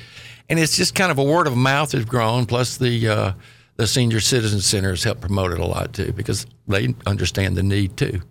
[0.49, 2.45] and it's just kind of a word of mouth has grown.
[2.45, 3.31] Plus the uh,
[3.77, 7.95] the senior citizen centers help promote it a lot too because they understand the need
[7.95, 8.21] too.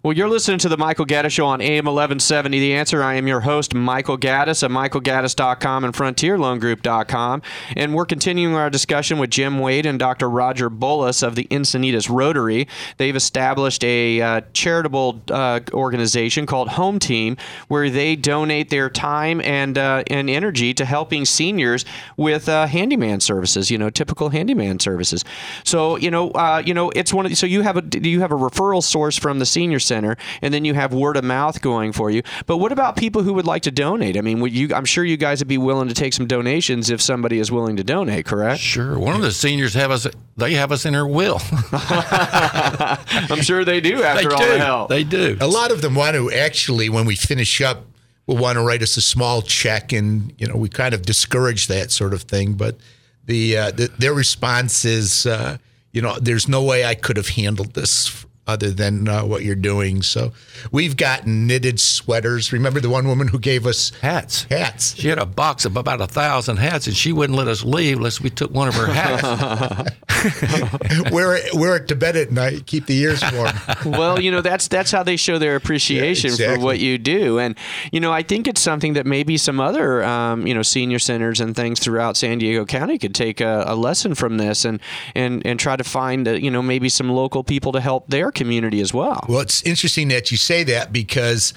[0.00, 2.60] Well, you're listening to the Michael Gaddis Show on AM 1170.
[2.60, 7.42] The answer I am your host, Michael Gaddis at michaelgaddis.com and frontierloangroup.com.
[7.74, 10.30] And we're continuing our discussion with Jim Wade and Dr.
[10.30, 12.68] Roger Bolus of the Encinitas Rotary.
[12.98, 19.40] They've established a uh, charitable uh, organization called Home Team where they donate their time
[19.40, 21.84] and, uh, and energy to helping seniors
[22.16, 25.24] with uh, handyman services, you know, typical handyman services.
[25.64, 28.30] So, you know, uh, you know, it's one of so you have a you have
[28.30, 31.92] a referral source from the senior center and then you have word of mouth going
[31.92, 32.22] for you.
[32.46, 34.16] But what about people who would like to donate?
[34.16, 36.90] I mean, would you I'm sure you guys would be willing to take some donations
[36.90, 38.60] if somebody is willing to donate, correct?
[38.60, 38.98] Sure.
[38.98, 40.06] One of the seniors have us.
[40.36, 41.40] They have us in their will.
[41.72, 44.48] I'm sure they do after they all do.
[44.52, 44.88] the help.
[44.88, 45.36] They do.
[45.40, 47.84] A lot of them want to actually, when we finish up,
[48.26, 51.66] will want to write us a small check, and you know we kind of discourage
[51.66, 52.52] that sort of thing.
[52.54, 52.76] But
[53.24, 55.58] the, uh, the their response is, uh,
[55.92, 59.54] you know, there's no way I could have handled this other than uh, what you're
[59.54, 60.02] doing.
[60.02, 60.32] So
[60.72, 62.52] we've got knitted sweaters.
[62.52, 64.44] Remember the one woman who gave us hats?
[64.44, 64.96] Hats.
[64.96, 67.98] She had a box of about a thousand hats, and she wouldn't let us leave
[67.98, 69.92] unless we took one of her hats.
[71.10, 72.66] wear it, wear it to bed at night.
[72.66, 73.52] Keep the ears warm.
[73.84, 77.38] well, you know that's that's how they show their appreciation Yeah, for what you do,
[77.38, 77.56] and
[77.92, 81.40] you know I think it's something that maybe some other um, you know senior centers
[81.40, 84.80] and things throughout San Diego County could take a, a lesson from this and
[85.14, 88.32] and and try to find uh, you know maybe some local people to help their
[88.38, 89.24] community as well.
[89.28, 91.52] Well, it's interesting that you say that because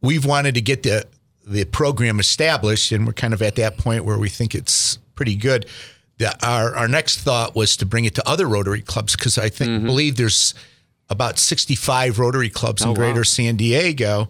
[0.00, 1.06] we've wanted to get the
[1.46, 5.36] the program established, and we're kind of at that point where we think it's pretty
[5.36, 5.66] good.
[6.18, 9.48] The, our our next thought was to bring it to other Rotary clubs because I
[9.48, 10.54] think believe there's
[11.08, 12.96] about 65 Rotary clubs in Oh, wow.
[12.96, 14.28] Greater San Diego,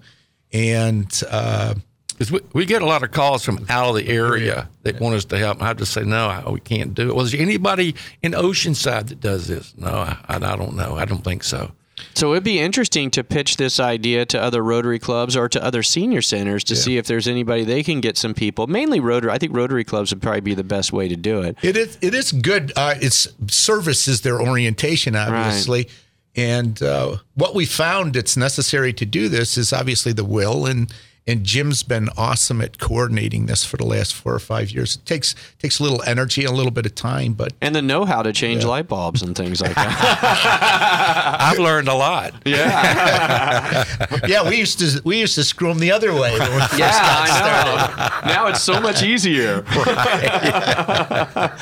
[0.52, 1.74] and uh,
[2.18, 5.14] 'Cause we, we get a lot of calls from out of the area that want
[5.16, 5.60] us to help.
[5.62, 7.14] I just say, no, I- we can't do it.
[7.16, 9.74] Well, there anybody in Oceanside that does this?
[9.76, 10.94] No, I, I don't know.
[10.96, 11.72] I don't think so.
[12.14, 15.82] So it'd be interesting to pitch this idea to other Rotary clubs or to other
[15.82, 18.66] senior centers to see if there's anybody they can get some people.
[18.66, 19.30] Mainly Rotary.
[19.30, 21.56] I think Rotary clubs would probably be the best way to do it.
[21.62, 22.72] It is it is good.
[22.76, 25.88] Uh, it's service is their orientation, obviously,
[26.36, 30.92] and uh, what we found it's necessary to do this is obviously the will and.
[31.24, 34.96] And Jim's been awesome at coordinating this for the last four or five years.
[34.96, 37.82] It takes takes a little energy, and a little bit of time, but And the
[37.82, 41.36] know how to change light bulbs and things like that.
[41.40, 42.34] I've learned a lot.
[42.44, 43.84] Yeah.
[44.26, 46.38] yeah, we used to we used to screw them the other way.
[46.38, 48.32] When first Yeah, I know.
[48.32, 49.64] Now it's so much easier.
[49.72, 51.52] started.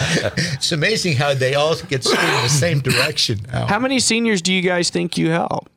[0.54, 3.66] It's amazing how they all get screwed in the same direction now.
[3.66, 5.68] How many seniors do you guys think you help?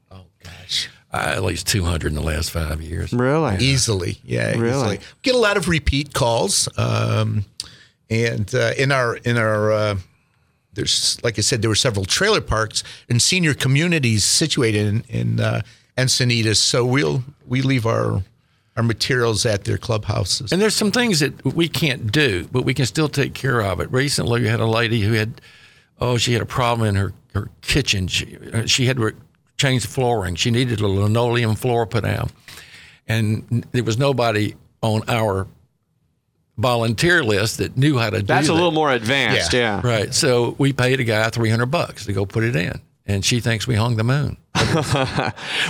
[1.13, 3.13] Uh, at least 200 in the last five years.
[3.13, 3.57] Really?
[3.57, 4.69] Easily, yeah, Really?
[4.69, 4.99] easily.
[5.21, 7.45] Get a lot of repeat calls, um,
[8.09, 9.95] and uh, in our in our uh,
[10.73, 15.39] there's like I said, there were several trailer parks and senior communities situated in, in
[15.39, 15.61] uh,
[15.97, 16.57] Encinitas.
[16.57, 18.23] So we'll we leave our
[18.75, 20.51] our materials at their clubhouses.
[20.51, 23.79] And there's some things that we can't do, but we can still take care of
[23.79, 23.91] it.
[23.91, 25.41] Recently, we had a lady who had,
[26.01, 28.07] oh, she had a problem in her, her kitchen.
[28.07, 29.13] She, uh, she had to
[29.57, 30.35] change the flooring.
[30.35, 32.29] She needed a linoleum floor put down.
[33.07, 35.47] And there was nobody on our
[36.57, 38.55] volunteer list that knew how to do That's a that.
[38.55, 39.81] little more advanced, yeah.
[39.83, 40.13] Right.
[40.13, 42.79] So we paid a guy 300 bucks to go put it in.
[43.05, 44.37] And she thinks we hung the moon.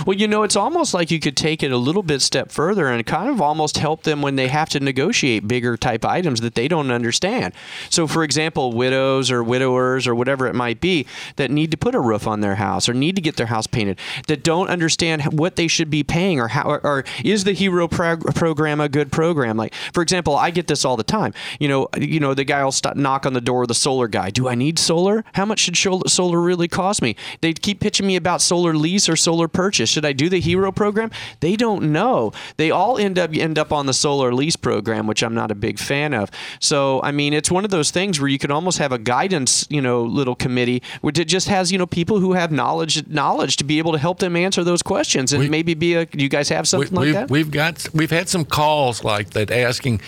[0.06, 2.88] well, you know, it's almost like you could take it a little bit step further
[2.88, 6.54] and kind of almost help them when they have to negotiate bigger type items that
[6.54, 7.54] they don't understand.
[7.88, 11.94] So, for example, widows or widowers or whatever it might be that need to put
[11.94, 15.22] a roof on their house or need to get their house painted that don't understand
[15.38, 18.88] what they should be paying or how or, or is the hero prog- program a
[18.88, 19.56] good program?
[19.56, 21.32] Like, for example, I get this all the time.
[21.58, 24.30] You know, you know, the guy will knock on the door the solar guy.
[24.30, 25.24] Do I need solar?
[25.32, 27.16] How much should solar really cost me?
[27.40, 29.88] They keep pitching me about solar lease or solar purchase.
[29.90, 31.10] Should I do the HERO program?
[31.40, 32.32] They don't know.
[32.56, 35.54] They all end up end up on the solar lease program, which I'm not a
[35.54, 36.30] big fan of.
[36.60, 39.66] So, I mean, it's one of those things where you could almost have a guidance,
[39.70, 43.56] you know, little committee which it just has, you know, people who have knowledge knowledge
[43.56, 46.06] to be able to help them answer those questions and We- maybe be a.
[46.06, 47.30] Do you guys have something we, like we've, that?
[47.30, 50.00] We've got we've had some calls like that asking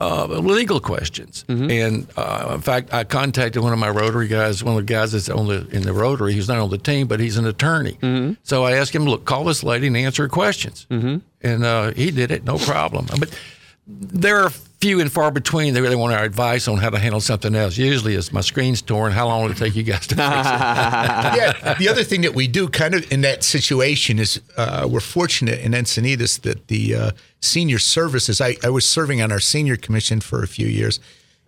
[0.00, 1.70] uh, legal questions, Mm-hmm.
[1.70, 5.12] and uh, in fact, I contacted one of my Rotary guys, one of the guys
[5.12, 6.32] that's on the in the Rotary.
[6.32, 7.98] He's not on the team, but he's an attorney.
[8.00, 8.34] Mm-hmm.
[8.42, 11.18] So I asked him, look, call this lady and answer her questions, mm-hmm.
[11.42, 13.06] and uh, he did it, no problem.
[13.18, 13.38] But
[13.86, 15.74] there are few and far between.
[15.74, 17.76] They really want our advice on how to handle something else.
[17.76, 19.12] Usually, it's my screen's torn.
[19.12, 20.22] How long will it take you guys to fix it?
[20.24, 21.74] yeah.
[21.78, 25.60] The other thing that we do kind of in that situation is uh, we're fortunate
[25.60, 27.10] in Encinitas that the uh,
[27.40, 31.00] senior services, I, I was serving on our senior commission for a few years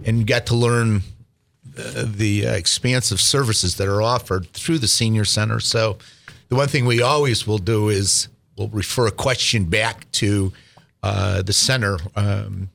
[0.04, 1.02] and got to learn
[1.78, 5.60] uh, the uh, expansive services that are offered through the senior center.
[5.60, 5.98] So
[6.48, 10.52] the one thing we always will do is we'll refer a question back to
[11.02, 11.98] uh, the center.
[12.16, 12.68] Um,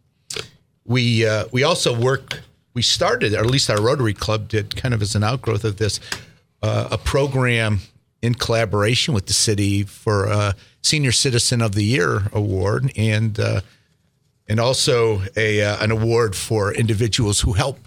[0.85, 2.41] we uh, we also work.
[2.73, 5.77] We started, or at least our Rotary Club did, kind of as an outgrowth of
[5.77, 5.99] this,
[6.61, 7.79] a program
[8.21, 10.53] in collaboration with the city for
[10.87, 13.61] Senior Citizen of the Year award, and uh,
[14.47, 17.79] and also a uh, an award for individuals who help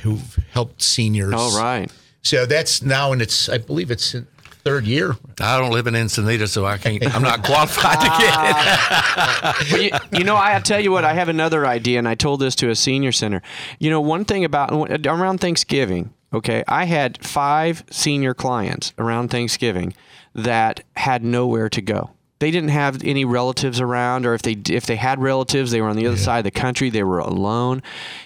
[0.00, 1.34] who've helped seniors.
[1.34, 1.90] All right.
[2.22, 4.26] So that's now in its, I believe it's in
[4.62, 5.16] third year.
[5.40, 7.02] I don't live in Encinitas, so I can't.
[7.14, 9.70] I'm not qualified to get it.
[9.72, 12.40] Well, you, you know, I tell you what, I have another idea, and I told
[12.40, 13.42] this to a senior center.
[13.78, 14.70] You know, one thing about
[15.06, 19.94] around Thanksgiving, okay, I had five senior clients around Thanksgiving
[20.34, 22.10] that had nowhere to go.
[22.40, 25.88] They didn't have any relatives around, or if they if they had relatives, they were
[25.88, 26.88] on the other side of the country.
[26.88, 27.82] They were alone,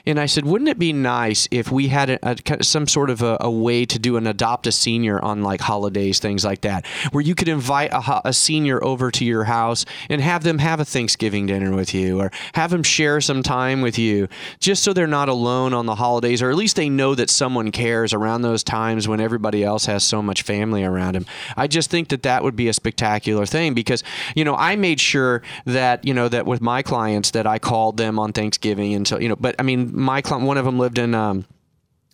[0.07, 3.22] and I said, wouldn't it be nice if we had a, a, some sort of
[3.22, 6.87] a, a way to do an adopt a senior on like holidays, things like that,
[7.11, 10.79] where you could invite a, a senior over to your house and have them have
[10.79, 14.29] a Thanksgiving dinner with you, or have them share some time with you,
[14.61, 17.72] just so they're not alone on the holidays, or at least they know that someone
[17.72, 21.27] cares around those times when everybody else has so much family around them.
[21.57, 24.03] I just think that that would be a spectacular thing because
[24.34, 27.96] you know I made sure that you know that with my clients that I called
[27.96, 30.98] them on Thanksgiving until you know, but I mean my client, one of them lived
[30.98, 31.14] in.
[31.14, 31.46] Um,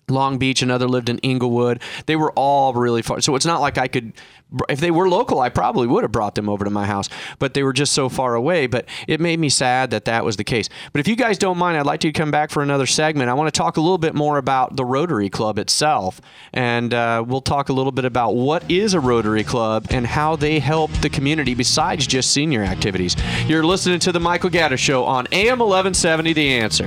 [0.08, 1.80] Long Beach, another lived in Inglewood.
[2.06, 3.20] They were all really far.
[3.20, 4.12] So it's not like I could,
[4.68, 7.08] if they were local, I probably would have brought them over to my house,
[7.38, 8.66] but they were just so far away.
[8.66, 10.68] But it made me sad that that was the case.
[10.92, 13.30] But if you guys don't mind, I'd like to come back for another segment.
[13.30, 16.20] I want to talk a little bit more about the Rotary Club itself.
[16.52, 20.36] And uh, we'll talk a little bit about what is a Rotary Club and how
[20.36, 23.16] they help the community besides just senior activities.
[23.46, 26.86] You're listening to The Michael Gaddis Show on AM 1170 The Answer.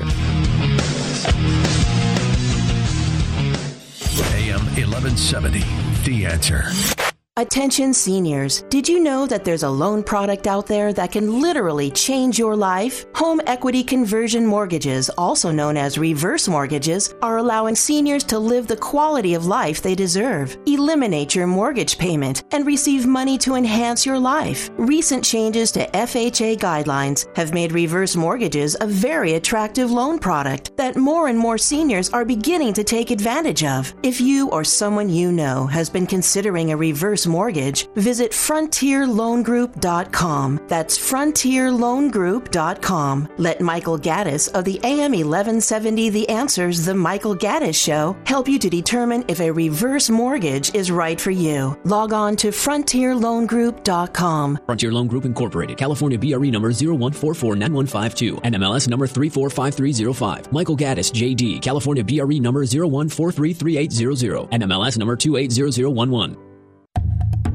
[4.36, 5.64] AM 1170.
[6.04, 7.03] The answer.
[7.44, 11.92] Attention seniors, did you know that there's a loan product out there that can literally
[11.92, 13.06] change your life?
[13.16, 18.78] Home equity conversion mortgages, also known as reverse mortgages, are allowing seniors to live the
[18.78, 20.58] quality of life they deserve.
[20.68, 24.70] Eliminate your mortgage payment and receive money to enhance your life.
[24.78, 30.96] Recent changes to FHA guidelines have made reverse mortgages a very attractive loan product that
[30.96, 33.94] more and more seniors are beginning to take advantage of.
[34.02, 40.60] If you or someone you know has been considering a reverse mortgage, visit frontierloangroup.com.
[40.68, 43.30] That's frontierloangroup.com.
[43.38, 48.60] Let Michael Gaddis of the AM 1170 The Answers The Michael Gaddis Show help you
[48.60, 51.76] to determine if a reverse mortgage is right for you.
[51.86, 54.60] Log on to frontierloangroup.com.
[54.66, 60.52] Frontier Loan Group Incorporated, California BRE number 01449152, NMLS number 345305.
[60.52, 66.53] Michael Gaddis, JD, California BRE number 01433800, NMLS number 280011.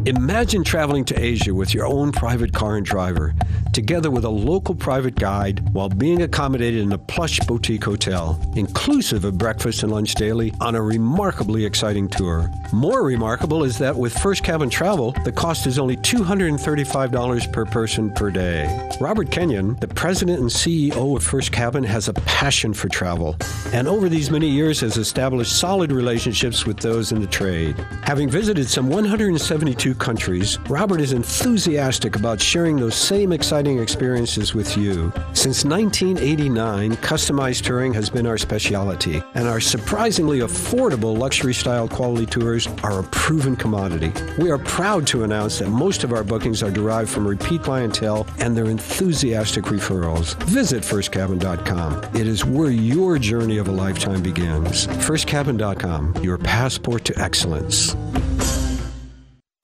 [0.09, 3.35] Imagine traveling to Asia with your own private car and driver.
[3.73, 9.25] Together with a local private guide while being accommodated in a plush boutique hotel, inclusive
[9.25, 12.51] of breakfast and lunch daily on a remarkably exciting tour.
[12.73, 18.11] More remarkable is that with First Cabin Travel, the cost is only $235 per person
[18.13, 18.89] per day.
[19.01, 23.37] Robert Kenyon, the president and CEO of First Cabin, has a passion for travel
[23.73, 27.77] and over these many years has established solid relationships with those in the trade.
[28.03, 34.77] Having visited some 172 countries, Robert is enthusiastic about sharing those same exciting experiences with
[34.77, 35.13] you.
[35.33, 42.27] Since 1989, customized touring has been our specialty, and our surprisingly affordable luxury style quality
[42.27, 44.13] tours are a proven commodity.
[44.39, 48.27] We are proud to announce that most of our bookings are derived from repeat clientele
[48.39, 50.41] and their enthusiastic referrals.
[50.45, 52.15] Visit firstcabin.com.
[52.15, 54.87] It is where your journey of a lifetime begins.
[54.87, 57.97] Firstcabin.com, your passport to excellence.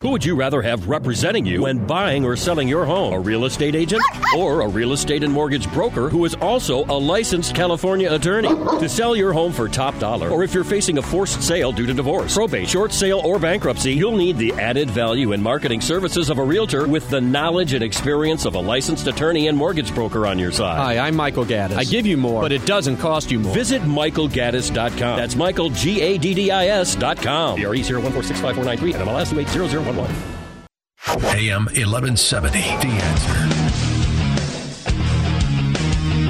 [0.04, 3.14] Who would you rather have representing you when buying or selling your home?
[3.14, 4.02] A real estate agent
[4.36, 8.48] or a real estate and mortgage broker who is also a licensed California attorney?
[8.48, 11.86] To sell your home for top dollar, or if you're facing a forced sale due
[11.86, 16.28] to divorce, probate, short sale, or bankruptcy, you'll need the added value and marketing services
[16.28, 20.26] of a realtor with the knowledge and experience of a licensed attorney and mortgage broker
[20.26, 20.76] on your side.
[20.76, 21.76] Hi, I'm Michael Gaddis.
[21.78, 23.54] I give you more, but it doesn't cost you more.
[23.54, 25.16] Visit michaelgaddis.com.
[25.16, 27.58] That's Michael, G A D D I S.com.
[27.58, 29.93] DRE 0146543 and MLS 28001.
[29.96, 32.58] AM 1170.
[32.58, 33.53] The answer.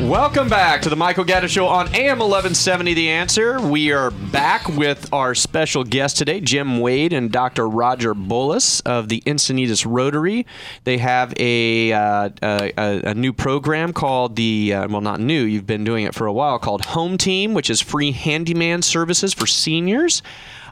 [0.05, 3.59] Welcome back to the Michael Gaddis Show on AM 1170 The Answer.
[3.59, 7.67] We are back with our special guest today, Jim Wade and Dr.
[7.67, 10.45] Roger Bullis of the Encinitas Rotary.
[10.85, 15.67] They have a, uh, a, a new program called the, uh, well, not new, you've
[15.67, 19.47] been doing it for a while, called Home Team, which is free handyman services for
[19.47, 20.23] seniors.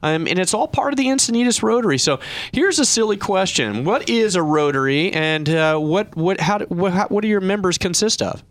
[0.02, 1.96] Um, and it's all part of the Encinitas Rotary.
[1.96, 2.20] So
[2.52, 7.06] here's a silly question: What is a Rotary, and uh, what what how, what how,
[7.06, 8.42] what do your members consist of?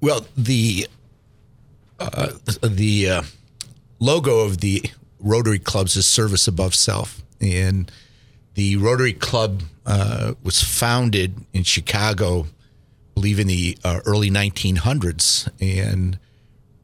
[0.00, 0.86] Well, the
[1.98, 2.30] uh,
[2.62, 3.22] the uh,
[3.98, 4.84] logo of the
[5.18, 7.90] Rotary clubs is service above self, and
[8.54, 12.46] the Rotary Club uh, was founded in Chicago, I
[13.14, 16.18] believe in the uh, early 1900s, and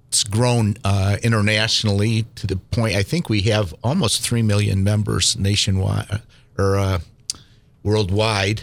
[0.08, 5.36] it's grown uh, internationally to the point I think we have almost three million members
[5.36, 6.22] nationwide
[6.58, 6.98] or uh,
[7.84, 8.62] worldwide.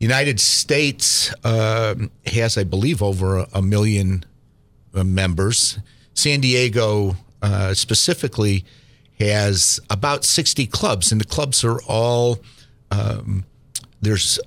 [0.00, 4.24] Uh, United States um, has, I believe, over a, a million
[4.94, 5.78] uh, members.
[6.14, 8.64] San Diego uh, specifically
[9.18, 12.38] has about 60 clubs, and the clubs are all
[12.90, 13.44] um,
[14.00, 14.40] there's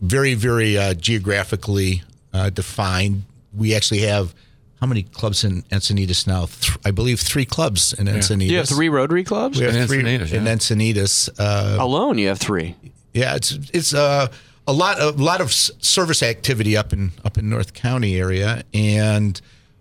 [0.00, 3.22] very, very uh, geographically uh, defined.
[3.56, 4.34] We actually have
[4.80, 6.46] how many clubs in Encinitas now?
[6.46, 8.50] Th- I believe three clubs in Encinitas.
[8.50, 10.54] You have three Rotary clubs We have In three Encinitas, in yeah.
[10.54, 11.30] Encinitas.
[11.38, 12.18] Uh, alone.
[12.18, 12.76] You have three.
[13.12, 14.28] yeah, it's it's uh,
[14.68, 18.62] a lot of a lot of service activity up in up in North County area,
[18.74, 19.40] and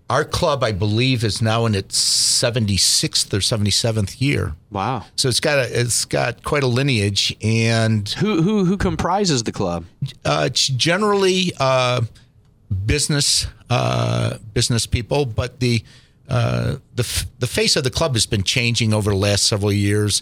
[0.09, 4.53] our club, I believe, is now in its seventy sixth or seventy seventh year.
[4.71, 5.03] Wow.
[5.17, 9.51] So it's got a it's got quite a lineage, and Who who who comprises the
[9.51, 9.83] club?
[10.23, 12.01] uh, it's generally uh,
[12.85, 15.83] business uh, business people, but the
[16.29, 19.73] uh, the f- the face of the club has been changing over the last several
[19.73, 20.21] years.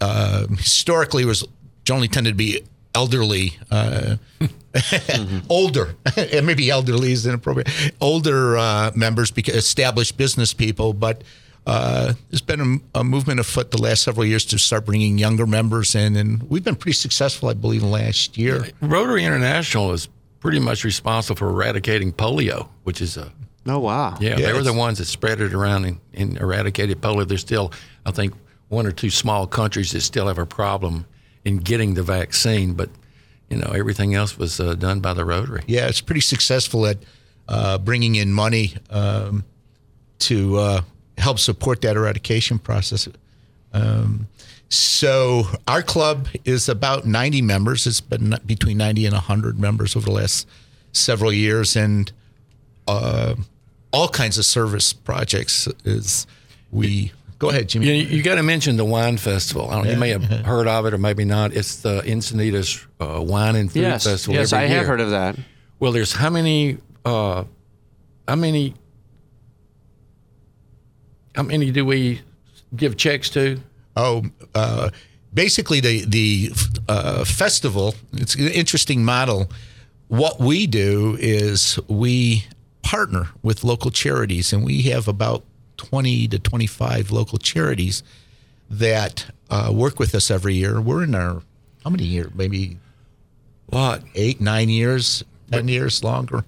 [0.00, 1.44] Uh, historically, it was
[1.84, 2.60] generally tended to be
[2.94, 4.16] elderly, uh,
[5.48, 7.68] older, and maybe elderly is inappropriate.
[8.00, 11.22] Older uh, members, because established business people, but.
[11.64, 15.46] Uh, there's been a, a movement afoot the last several years to start bringing younger
[15.46, 18.66] members in, and we've been pretty successful, I believe, last year.
[18.80, 20.08] Rotary International is
[20.40, 23.32] pretty much responsible for eradicating polio, which is a
[23.66, 24.16] Oh wow.
[24.20, 27.26] yeah, Yeah, they were the ones that spread it around and, and eradicated polio.
[27.26, 27.72] There's still,
[28.04, 28.34] I think,
[28.68, 31.06] one or two small countries that still have a problem
[31.44, 32.90] in getting the vaccine, but
[33.48, 35.62] you know everything else was uh, done by the Rotary.
[35.66, 36.98] yeah, it's pretty successful at
[37.48, 39.44] uh, bringing in money um,
[40.20, 40.80] to uh,
[41.18, 43.08] help support that eradication process.
[43.72, 44.28] Um,
[44.68, 47.86] so our club is about 90 members.
[47.86, 50.48] It's been between 90 and 100 members over the last
[50.92, 52.10] several years, and
[52.88, 53.34] uh,
[53.92, 55.68] all kinds of service projects.
[55.84, 56.26] Is
[56.70, 57.12] we
[57.42, 57.86] go ahead, Jimmy?
[57.86, 59.68] You, you got to mention the wine festival.
[59.68, 61.52] I don't, You may have heard of it or maybe not.
[61.52, 64.04] It's the Encinitas uh, Wine and Food Yes.
[64.04, 64.36] Festival.
[64.36, 65.36] Yes, every I have heard of that.
[65.80, 66.78] Well, there's how many?
[67.04, 67.42] Uh,
[68.28, 68.74] how many?
[71.34, 72.20] How many do we
[72.76, 73.58] give checks to?
[73.96, 74.22] Oh,
[74.54, 74.90] uh,
[75.34, 76.52] basically the the
[76.88, 77.96] uh, festival.
[78.12, 79.50] It's an interesting model.
[80.06, 82.44] What we do is we
[82.82, 85.42] partner with local charities, and we have about
[85.88, 88.02] twenty to twenty five local charities
[88.70, 90.80] that uh, work with us every year.
[90.80, 91.42] We're in our
[91.84, 92.30] how many years?
[92.34, 92.78] Maybe
[93.70, 94.02] lot.
[94.14, 96.44] eight, nine years, ten years longer.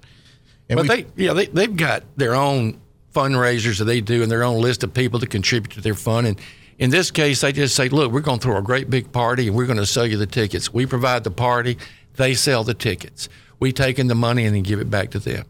[0.69, 2.79] And but they, yeah, they they've got their own
[3.13, 6.27] fundraisers that they do and their own list of people to contribute to their fund.
[6.27, 6.39] And
[6.77, 9.47] in this case, they just say, look, we're going to throw a great big party
[9.47, 10.73] and we're going to sell you the tickets.
[10.73, 11.77] We provide the party,
[12.15, 13.29] they sell the tickets.
[13.59, 15.45] We take in the money and then give it back to them.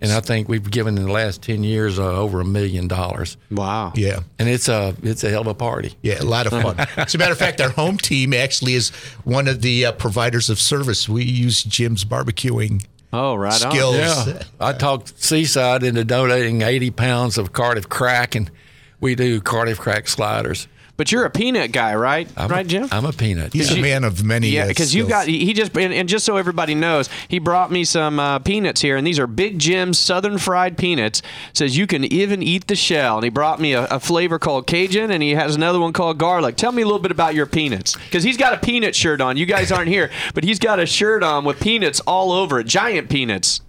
[0.00, 3.36] And I think we've given in the last ten years uh, over a million dollars.
[3.50, 3.92] Wow.
[3.94, 4.20] yeah.
[4.38, 5.94] And it's a it's a hell of a party.
[6.02, 6.76] Yeah, a lot of fun.
[6.96, 8.90] As a matter of fact, our home team actually is
[9.24, 11.08] one of the uh, providers of service.
[11.08, 13.70] We use Jim's barbecuing Oh, right on.
[13.70, 13.96] skills.
[13.96, 18.50] Yeah, I talked Seaside into donating 80 pounds of Cardiff crack, and
[19.00, 20.68] we do Cardiff crack sliders.
[20.96, 22.26] But you're a peanut guy, right?
[22.38, 22.88] I'm right, a, Jim?
[22.90, 23.52] I'm a peanut.
[23.52, 23.78] He's Yeah.
[23.78, 24.48] a man of many.
[24.48, 27.38] Yeah, uh, because you got he he just and, and just so everybody knows, he
[27.38, 31.20] brought me some uh, peanuts here, and these are Big Jim's Southern Fried Peanuts.
[31.52, 34.66] Says you can even eat the shell, and he brought me a, a flavor called
[34.66, 36.56] Cajun, and he has another one called garlic.
[36.56, 39.36] Tell me a little bit about your peanuts, because he's got a peanut shirt on.
[39.36, 42.66] You guys aren't here, but he's got a shirt on with peanuts all over it,
[42.66, 43.60] giant peanuts.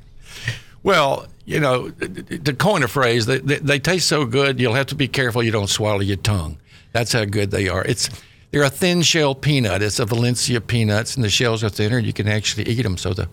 [0.81, 4.87] Well, you know, to coin a phrase, they, they, they taste so good, you'll have
[4.87, 6.57] to be careful you don't swallow your tongue.
[6.97, 7.85] That's how good they are.
[7.85, 8.09] It's
[8.49, 9.83] they're a thin shell peanut.
[9.83, 11.99] It's a Valencia peanuts, and the shells are thinner.
[11.99, 13.29] You can actually eat them, so the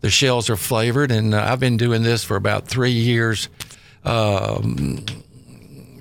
[0.00, 1.10] the shells are flavored.
[1.10, 3.48] And uh, I've been doing this for about three years.
[4.04, 5.04] Um,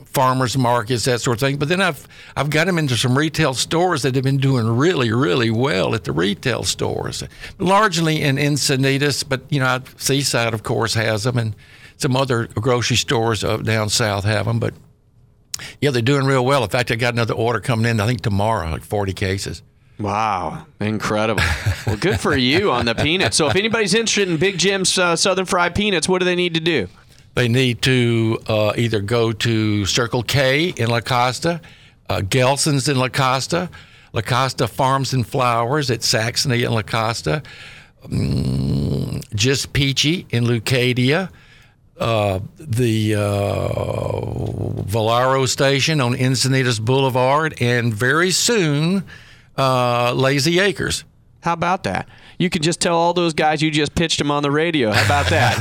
[0.05, 1.57] farmers markets, that sort of thing.
[1.57, 5.11] But then I've I've got them into some retail stores that have been doing really,
[5.11, 7.23] really well at the retail stores,
[7.57, 11.55] largely in Encinitas, but you know Seaside, of course, has them, and
[11.97, 14.59] some other grocery stores up down south have them.
[14.59, 14.75] But
[15.81, 16.63] yeah, they're doing real well.
[16.63, 17.99] In fact, I got another order coming in.
[17.99, 19.61] I think tomorrow, like 40 cases.
[19.99, 21.43] Wow, incredible!
[21.87, 23.35] well, good for you on the peanuts.
[23.35, 26.53] So, if anybody's interested in Big Jim's uh, Southern Fried Peanuts, what do they need
[26.53, 26.87] to do?
[27.35, 31.59] They need to uh, either go to Circle K in La Costa,
[32.09, 33.69] uh, Gelson's in La Costa,
[34.13, 37.43] La Costa Farms and Flowers at Saxony in La Costa,
[38.07, 41.29] mm, Just Peachy in Leucadia,
[41.99, 49.03] uh, the uh, Valero Station on Encinitas Boulevard, and very soon,
[49.57, 51.03] uh, Lazy Acres.
[51.41, 52.07] How about that?
[52.39, 54.93] You can just tell all those guys you just pitched them on the radio.
[54.93, 55.59] How about that?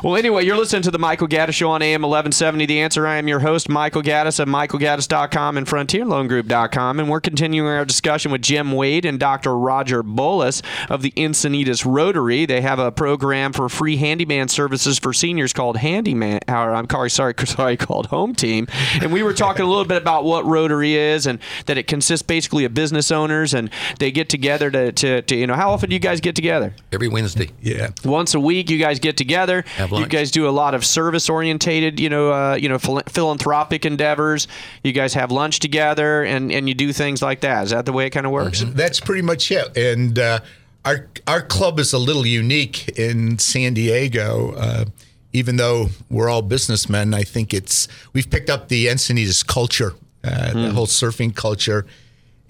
[0.04, 2.66] well, anyway, you're listening to the Michael Gaddis Show on AM 1170.
[2.66, 7.00] The answer I am your host, Michael Gaddis of MichaelGaddis.com and FrontierLoanGroup.com.
[7.00, 9.58] And we're continuing our discussion with Jim Wade and Dr.
[9.58, 12.46] Roger Bolus of the Encinitas Rotary.
[12.46, 17.10] They have a program for free handyman services for seniors called Handyman, or I'm sorry,
[17.10, 18.68] sorry, sorry, called Home Team.
[19.02, 22.22] And we were talking a little bit about what Rotary is and that it consists
[22.24, 25.88] basically of business owners and they get together to, to, to you know, how often
[25.90, 26.74] do you guys get together?
[26.92, 27.50] Every Wednesday.
[27.60, 27.90] Yeah.
[28.04, 30.04] once a week you guys get together Have lunch.
[30.04, 33.84] you guys do a lot of service orientated you know uh, you know phil- philanthropic
[33.84, 34.48] endeavors
[34.82, 37.92] you guys have lunch together and and you do things like that is that the
[37.92, 39.76] way it kind of works That's pretty much it.
[39.76, 40.40] And uh,
[40.84, 44.54] our our club is a little unique in San Diego.
[44.56, 44.84] Uh,
[45.32, 50.52] even though we're all businessmen, I think it's we've picked up the Encinitas culture, uh,
[50.52, 51.86] the whole surfing culture.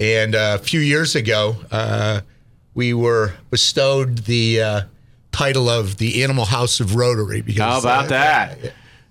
[0.01, 2.23] And uh, a few years ago, uh,
[2.75, 4.81] we were bestowed the uh,
[5.31, 7.43] title of the Animal House of Rotary.
[7.43, 8.59] Because how about that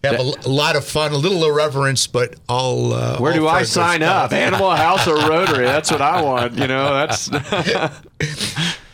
[0.04, 2.94] Have a, a lot of fun, a little irreverence, but all.
[2.94, 4.34] Uh, where all do I sign up?
[4.34, 5.66] Animal House or Rotary?
[5.66, 6.58] That's what I want.
[6.58, 7.30] You know, that's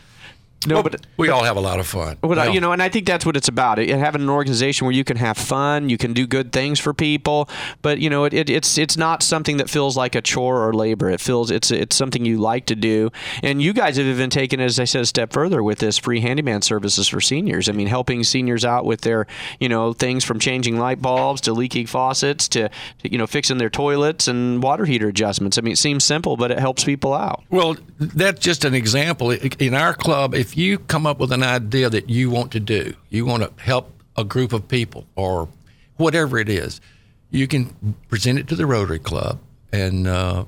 [0.66, 2.18] no, but We all have a lot of fun.
[2.22, 3.80] Well, Well, you know, and I think that's what it's about.
[3.80, 6.94] It, having an organization where you can have fun, you can do good things for
[6.94, 7.50] people,
[7.82, 10.74] but you know, it, it, it's it's not something that feels like a chore or
[10.74, 11.10] labor.
[11.10, 13.12] It feels it's it's something you like to do.
[13.44, 16.22] And you guys have even taken, as I said, a step further with this free
[16.22, 17.70] handyman services for seniors.
[17.70, 19.28] I mean, helping seniors out with their
[19.60, 23.58] you know things from changing light bulbs to leaking faucets to, to you know fixing
[23.58, 25.58] their toilets and water heater adjustments.
[25.58, 27.44] I mean, it seems simple, but it helps people out.
[27.50, 29.32] Well, that's just an example.
[29.32, 32.94] In our club, if you come up with an idea that you want to do,
[33.10, 35.50] you want to help a group of people or
[35.98, 36.82] whatever it is,
[37.30, 39.40] you can present it to the Rotary Club.
[39.72, 40.46] And, uh,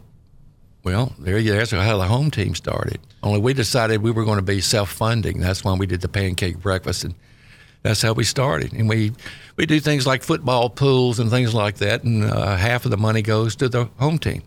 [0.83, 2.99] well, there you That's how the home team started.
[3.23, 5.39] Only we decided we were going to be self funding.
[5.39, 7.03] That's why we did the pancake breakfast.
[7.03, 7.13] And
[7.83, 8.73] that's how we started.
[8.73, 9.11] And we,
[9.57, 12.03] we do things like football pools and things like that.
[12.03, 14.43] And uh, half of the money goes to the home team.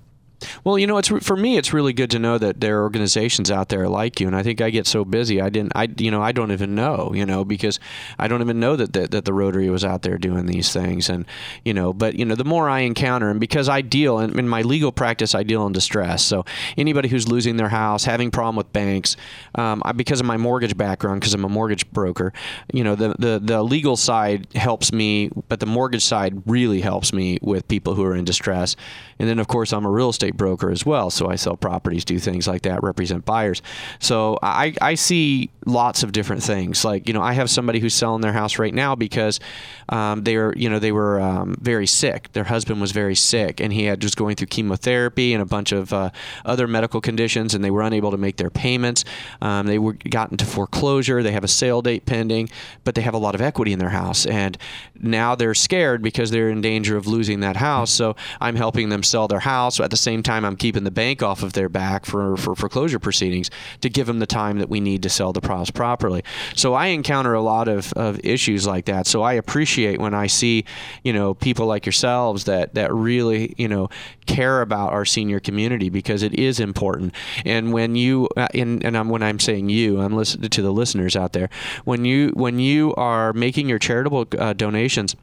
[0.65, 1.57] Well, you know, it's for me.
[1.57, 4.43] It's really good to know that there are organizations out there like you, and I
[4.43, 5.41] think I get so busy.
[5.41, 7.79] I didn't, I, you know, I don't even know, you know, because
[8.19, 11.09] I don't even know that that, that the Rotary was out there doing these things,
[11.09, 11.27] and
[11.65, 14.49] you know, but you know, the more I encounter, and because I deal in, in
[14.49, 16.25] my legal practice, I deal in distress.
[16.25, 16.45] So
[16.77, 19.17] anybody who's losing their house, having problem with banks,
[19.55, 22.33] um, I, because of my mortgage background, because I'm a mortgage broker,
[22.73, 27.13] you know, the, the the legal side helps me, but the mortgage side really helps
[27.13, 28.77] me with people who are in distress.
[29.19, 31.11] And then, of course, I'm a real estate estate broker as well.
[31.11, 33.63] So I sell properties, do things like that, represent buyers.
[33.99, 36.85] So I, I see lots of different things.
[36.85, 39.41] Like you know, I have somebody who's selling their house right now because
[39.89, 42.33] um, they were you know they were um, very sick.
[42.33, 45.73] Their husband was very sick, and he had just going through chemotherapy and a bunch
[45.73, 46.11] of uh,
[46.45, 49.05] other medical conditions, and they were unable to make their payments.
[49.41, 51.23] Um, they were gotten to foreclosure.
[51.23, 52.49] They have a sale date pending,
[52.85, 54.57] but they have a lot of equity in their house, and
[55.01, 57.91] now they're scared because they're in danger of losing that house.
[57.91, 59.81] So I'm helping them sell their house.
[59.81, 62.99] At the same time, I'm keeping the bank off of their back for, for foreclosure
[62.99, 63.51] proceedings
[63.81, 66.23] to give them the time that we need to sell the house properly.
[66.55, 69.07] So I encounter a lot of, of issues like that.
[69.07, 70.65] So I appreciate when I see,
[71.03, 73.89] you know, people like yourselves that, that really, you know,
[74.27, 77.15] care about our senior community because it is important.
[77.45, 80.73] And when you, uh, and, and I'm, when I'm saying you, I'm listening to the
[80.73, 81.51] listeners out there.
[81.85, 85.17] When you, when you are making your charitable uh, donations,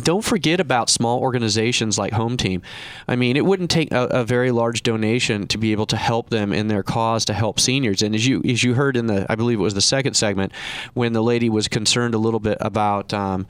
[0.00, 2.62] don't forget about small organizations like Home Team.
[3.08, 6.30] I mean, it wouldn't take a, a, very large donation to be able to help
[6.30, 8.02] them in their cause to help seniors.
[8.02, 10.52] And as you as you heard in the, I believe it was the second segment,
[10.94, 13.46] when the lady was concerned a little bit about um,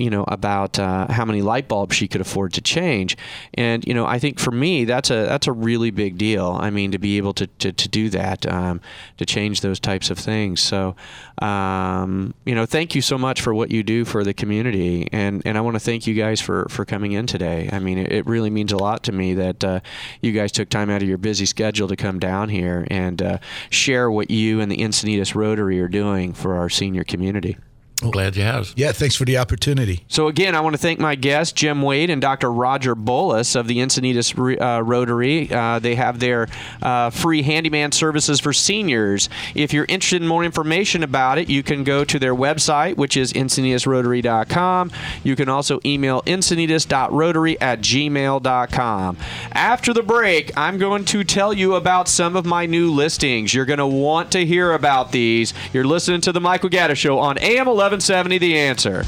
[0.00, 3.16] you know about uh, how many light bulbs she could afford to change.
[3.54, 6.58] And you know I think for me that's a that's a really big deal.
[6.60, 8.80] I mean to be able to, to, to do that um,
[9.18, 10.60] to change those types of things.
[10.60, 10.96] So
[11.42, 15.08] um, you know thank you so much for what you do for the community.
[15.12, 17.68] And and I want to thank you guys for for coming in today.
[17.72, 19.80] I mean it, it really means a lot to me that uh,
[20.22, 23.38] you guys took time out of your busy schedule to come down here and uh,
[23.68, 27.56] share what you and the Encinitas Rotary are doing for our senior community
[28.02, 28.72] I'm glad you have.
[28.76, 30.04] Yeah, thanks for the opportunity.
[30.08, 32.50] So again, I want to thank my guests, Jim Wade and Dr.
[32.50, 35.52] Roger Bolus of the Encinitas uh, Rotary.
[35.52, 36.48] Uh, they have their
[36.80, 39.28] uh, free handyman services for seniors.
[39.54, 43.16] If you're interested in more information about it, you can go to their website, which
[43.16, 44.90] is encinitasrotary.com.
[45.22, 49.16] You can also email encinitas.rotary at gmail.com.
[49.52, 53.52] After the break, I'm going to tell you about some of my new listings.
[53.52, 55.52] You're going to want to hear about these.
[55.74, 57.89] You're listening to the Michael Gaddis Show on AM 11.
[57.90, 59.02] 1170 The Answer.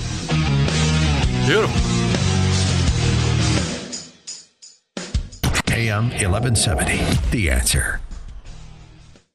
[1.47, 1.81] Beautiful.
[5.73, 8.01] AM 1170 The Answer.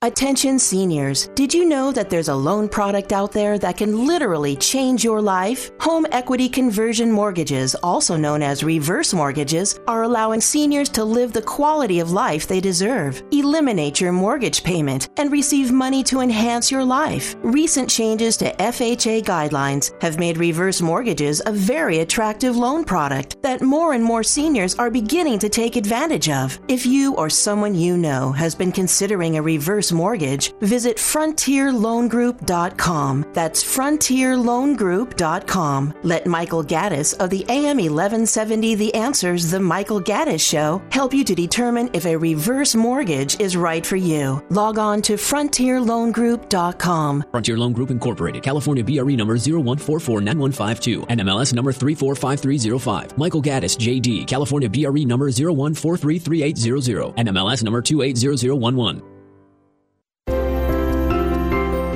[0.04, 4.56] Attention seniors, did you know that there's a loan product out there that can literally
[4.56, 5.72] change your life?
[5.80, 11.42] Home equity conversion mortgages, also known as reverse mortgages, are allowing seniors to live the
[11.42, 13.24] quality of life they deserve.
[13.32, 17.36] Eliminate your mortgage payment and receive money to enhance your life.
[17.42, 23.64] Recent changes to FHA guidelines have made reverse mortgages a very attractive loan product that
[23.64, 26.60] more and more seniors are beginning to take advantage of.
[26.68, 33.26] If you or someone you know has been considering a reverse mortgage, visit frontierloangroup.com.
[33.34, 35.94] That's frontierloangroup.com.
[36.04, 41.24] Let Michael Gaddis of the AM 1170 The Answers The Michael Gaddis Show help you
[41.24, 44.44] to determine if a reverse mortgage is right for you.
[44.50, 47.26] Log on to frontierloangroup.com.
[47.32, 53.18] Frontier Loan Group Incorporated, California BRE number 01449152, NMLS number 345305.
[53.18, 59.17] Michael Gaddis, JD, California BRE number 01433800, NMLS number 280011.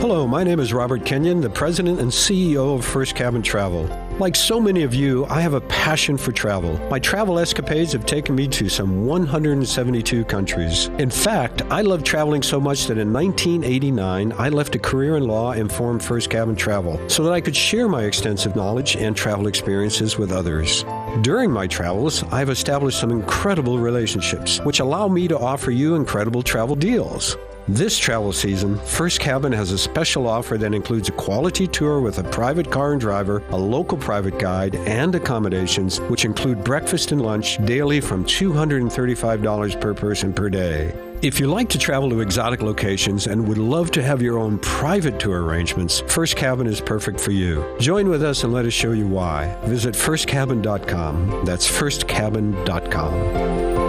[0.01, 3.87] Hello, my name is Robert Kenyon, the president and CEO of First Cabin Travel.
[4.17, 6.75] Like so many of you, I have a passion for travel.
[6.89, 10.87] My travel escapades have taken me to some 172 countries.
[10.97, 15.27] In fact, I love traveling so much that in 1989, I left a career in
[15.27, 19.15] law and formed First Cabin Travel so that I could share my extensive knowledge and
[19.15, 20.83] travel experiences with others.
[21.21, 26.41] During my travels, I've established some incredible relationships, which allow me to offer you incredible
[26.41, 27.37] travel deals.
[27.67, 32.17] This travel season, First Cabin has a special offer that includes a quality tour with
[32.17, 37.21] a private car and driver, a local private guide, and accommodations, which include breakfast and
[37.21, 40.91] lunch daily from $235 per person per day.
[41.21, 44.57] If you like to travel to exotic locations and would love to have your own
[44.57, 47.63] private tour arrangements, First Cabin is perfect for you.
[47.79, 49.55] Join with us and let us show you why.
[49.65, 51.45] Visit firstcabin.com.
[51.45, 53.80] That's firstcabin.com.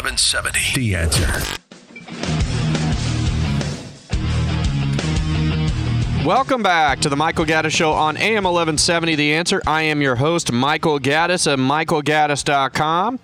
[0.00, 0.80] 1170.
[0.80, 1.26] The answer.
[6.26, 9.60] Welcome back to the Michael Gaddis Show on AM 1170 The Answer.
[9.66, 13.18] I am your host, Michael Gaddis of michaelgaddis.com.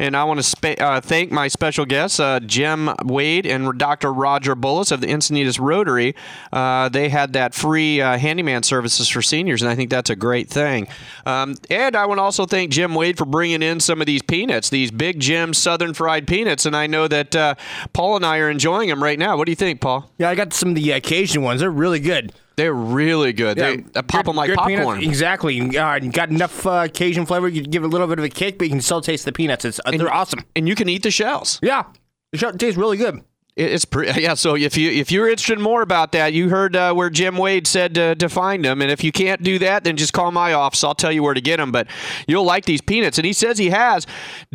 [0.00, 4.10] And I want to spa- uh, thank my special guests, uh, Jim Wade and Dr.
[4.10, 6.14] Roger Bullis of the Encinitas Rotary.
[6.50, 10.16] Uh, they had that free uh, handyman services for seniors, and I think that's a
[10.16, 10.88] great thing.
[11.26, 14.22] Um, and I want to also thank Jim Wade for bringing in some of these
[14.22, 16.64] peanuts, these Big Jim Southern Fried Peanuts.
[16.64, 17.56] And I know that uh,
[17.92, 19.36] Paul and I are enjoying them right now.
[19.36, 20.10] What do you think, Paul?
[20.16, 21.60] Yeah, I got some of the occasion ones.
[21.60, 22.32] They're really good.
[22.60, 23.56] They're really good.
[23.56, 24.84] Yeah, they pop good- them like good peanuts.
[24.84, 25.02] popcorn.
[25.02, 25.78] Exactly.
[25.78, 27.48] Uh, you got enough uh, Cajun flavor.
[27.48, 29.24] You can give it a little bit of a kick, but you can still taste
[29.24, 29.64] the peanuts.
[29.64, 30.40] It's, uh, they're awesome.
[30.54, 31.58] And you can eat the shells.
[31.62, 31.84] Yeah.
[32.32, 33.24] The shell tastes really good.
[33.56, 34.34] It- It's pretty, yeah.
[34.34, 37.36] So if you if you're interested in more about that, you heard uh, where Jim
[37.36, 40.30] Wade said to, to find them, and if you can't do that, then just call
[40.30, 40.82] my office.
[40.84, 41.72] I'll tell you where to get them.
[41.72, 41.86] But
[42.26, 44.06] you'll like these peanuts, and he says he has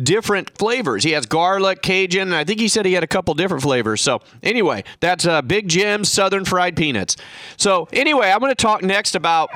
[0.02, 1.04] different flavors.
[1.04, 4.00] He has garlic, Cajun, and I think he said he had a couple different flavors.
[4.00, 7.16] So anyway, that's uh, Big Jim's Southern Fried Peanuts.
[7.56, 9.50] So anyway, I'm going to talk next about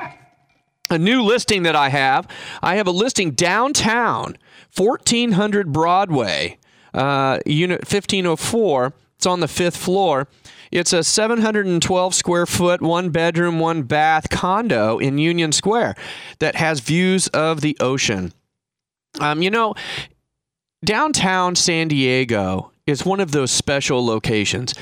[0.89, 2.27] a new listing that I have.
[2.61, 4.37] I have a listing downtown,
[4.75, 6.57] 1400 Broadway,
[6.93, 8.93] uh, unit 1504.
[9.21, 10.27] It's on the fifth floor.
[10.71, 15.93] It's a 712 square foot, one bedroom, one bath condo in Union Square
[16.39, 18.33] that has views of the ocean.
[19.19, 19.75] Um, you know,
[20.83, 24.73] downtown San Diego is one of those special locations.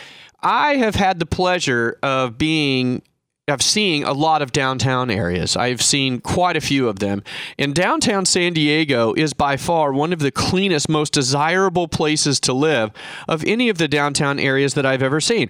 [0.41, 3.01] I have had the pleasure of being
[3.49, 5.55] of seeing a lot of downtown areas.
[5.55, 7.23] I've seen quite a few of them.
[7.57, 12.53] And downtown San Diego is by far one of the cleanest, most desirable places to
[12.53, 12.91] live
[13.27, 15.49] of any of the downtown areas that I've ever seen.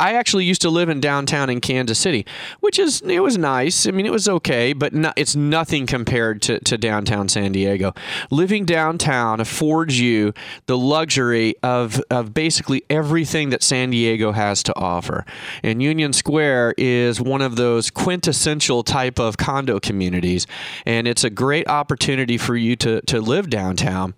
[0.00, 2.26] I actually used to live in downtown in Kansas City,
[2.60, 3.86] which is it was nice.
[3.86, 7.94] I mean, it was okay, but no, it's nothing compared to, to downtown San Diego.
[8.30, 10.32] Living downtown affords you
[10.66, 15.24] the luxury of, of basically everything that San Diego has to offer.
[15.62, 20.46] And Union Square is one of those quintessential type of condo communities,
[20.86, 24.14] and it's a great opportunity for you to, to live downtown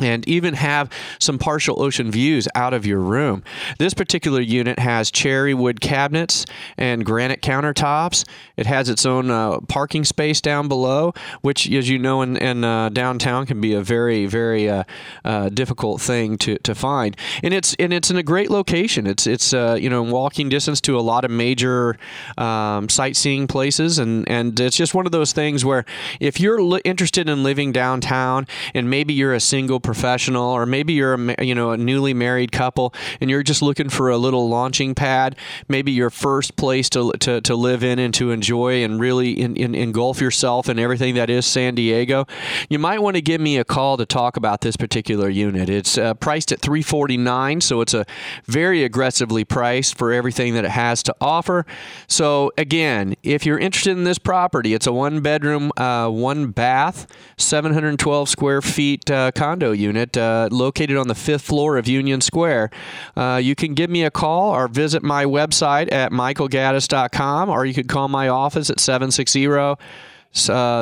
[0.00, 0.88] and even have
[1.18, 3.42] some partial ocean views out of your room.
[3.78, 6.46] This particular unit has cherry wood cabinets
[6.76, 8.24] and granite countertops.
[8.56, 12.62] It has its own uh, parking space down below, which, as you know, in, in
[12.62, 14.84] uh, downtown can be a very, very uh,
[15.24, 17.16] uh, difficult thing to, to find.
[17.42, 19.06] And it's and it's in a great location.
[19.06, 21.96] It's it's uh, you know walking distance to a lot of major
[22.36, 25.84] um, sightseeing places, and and it's just one of those things where
[26.20, 30.92] if you're li- interested in living downtown, and maybe you're a single professional, or maybe
[30.92, 34.46] you're a you know a newly married couple, and you're just looking for a little
[34.46, 35.34] launching pad,
[35.66, 39.56] maybe your first place to to, to live in and to enjoy and really in,
[39.56, 42.26] in, engulf yourself in everything that is San Diego,
[42.68, 45.70] you might want to give me a call to talk about this particular unit.
[45.70, 48.04] It's uh, priced at 349, so it's a
[48.44, 51.64] very aggressively priced for everything that it has to offer.
[52.08, 57.06] So again, if you're interested in this property, it's a one bedroom, uh, one bath,
[57.38, 62.70] 712 square feet uh, condo unit uh, located on the fifth floor of Union Square.
[63.16, 67.74] Uh, you can give me a call or visit my website at michaelgaddis.com, or you
[67.74, 69.76] could call my office at 760 uh,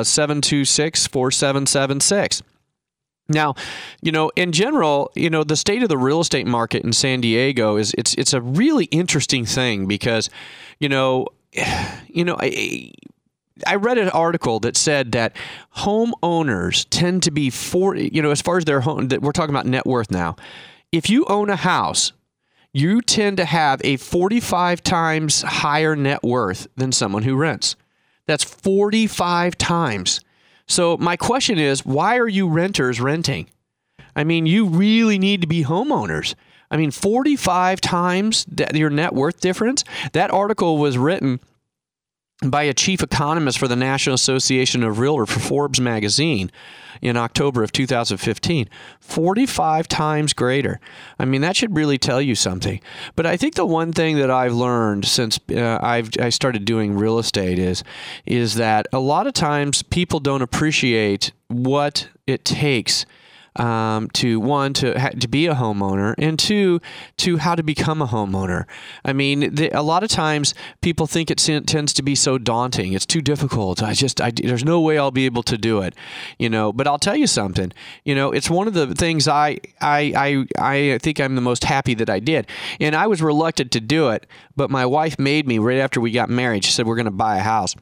[0.03, 2.43] 726 4776.
[3.29, 3.55] Now,
[4.01, 7.21] you know, in general, you know, the state of the real estate market in San
[7.21, 10.29] Diego is it's it's a really interesting thing because,
[10.79, 11.27] you know,
[12.07, 12.91] you know, I,
[13.65, 15.35] I read an article that said that
[15.77, 19.53] homeowners tend to be for you know as far as their home that we're talking
[19.53, 20.35] about net worth now.
[20.91, 22.13] If you own a house,
[22.73, 27.75] you tend to have a 45 times higher net worth than someone who rents.
[28.27, 30.21] That's 45 times.
[30.67, 33.49] So my question is, why are you renters renting?
[34.15, 36.35] I mean, you really need to be homeowners.
[36.69, 39.83] I mean, 45 times your net worth difference.
[40.11, 41.39] That article was written
[42.45, 46.51] by a chief economist for the National Association of Realtors for Forbes magazine
[47.01, 48.69] in October of 2015.
[48.99, 50.79] 45 times greater.
[51.19, 52.79] I mean, that should really tell you something.
[53.15, 56.95] But I think the one thing that I've learned since uh, I've I started doing
[56.95, 57.83] real estate is
[58.25, 63.05] is that a lot of times people don't appreciate what it takes
[63.57, 66.79] um, to one to ha- to be a homeowner and two
[67.17, 68.65] to how to become a homeowner.
[69.03, 72.93] I mean, the, a lot of times people think it tends to be so daunting.
[72.93, 73.81] It's too difficult.
[73.83, 75.95] I just I, there's no way I'll be able to do it,
[76.37, 76.71] you know.
[76.71, 77.73] But I'll tell you something.
[78.05, 81.63] You know, it's one of the things I I I I think I'm the most
[81.63, 82.47] happy that I did,
[82.79, 86.11] and I was reluctant to do it, but my wife made me right after we
[86.11, 86.63] got married.
[86.63, 87.75] She said we're going to buy a house.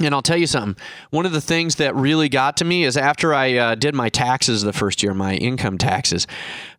[0.00, 0.82] And I'll tell you something.
[1.10, 4.08] One of the things that really got to me is after I uh, did my
[4.08, 6.26] taxes the first year, my income taxes.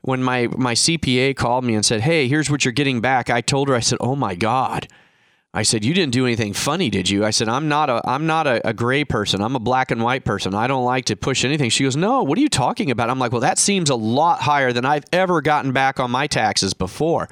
[0.02, 3.40] When my my CPA called me and said, "Hey, here's what you're getting back," I
[3.40, 4.88] told her, I said, "Oh my God."
[5.54, 8.28] I said, "You didn't do anything funny, did you?" I said, "I'm not a I'm
[8.28, 9.42] not a, a gray person.
[9.42, 10.54] I'm a black and white person.
[10.54, 13.20] I don't like to push anything." She goes, "No, what are you talking about?" I'm
[13.20, 16.74] like, "Well, that seems a lot higher than I've ever gotten back on my taxes
[16.74, 17.30] before."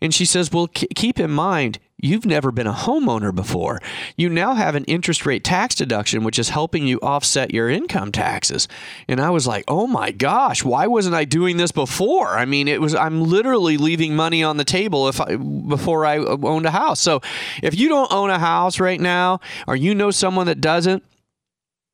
[0.00, 3.80] And she says, "Well, keep in mind, you've never been a homeowner before.
[4.16, 8.12] You now have an interest rate tax deduction, which is helping you offset your income
[8.12, 8.68] taxes.
[9.08, 12.28] And I was like, oh my gosh, why wasn't I doing this before?
[12.36, 16.18] I mean, it was, I'm literally leaving money on the table if I, before I
[16.18, 17.00] owned a house.
[17.00, 17.22] So
[17.62, 21.04] if you don't own a house right now, or you know someone that doesn't,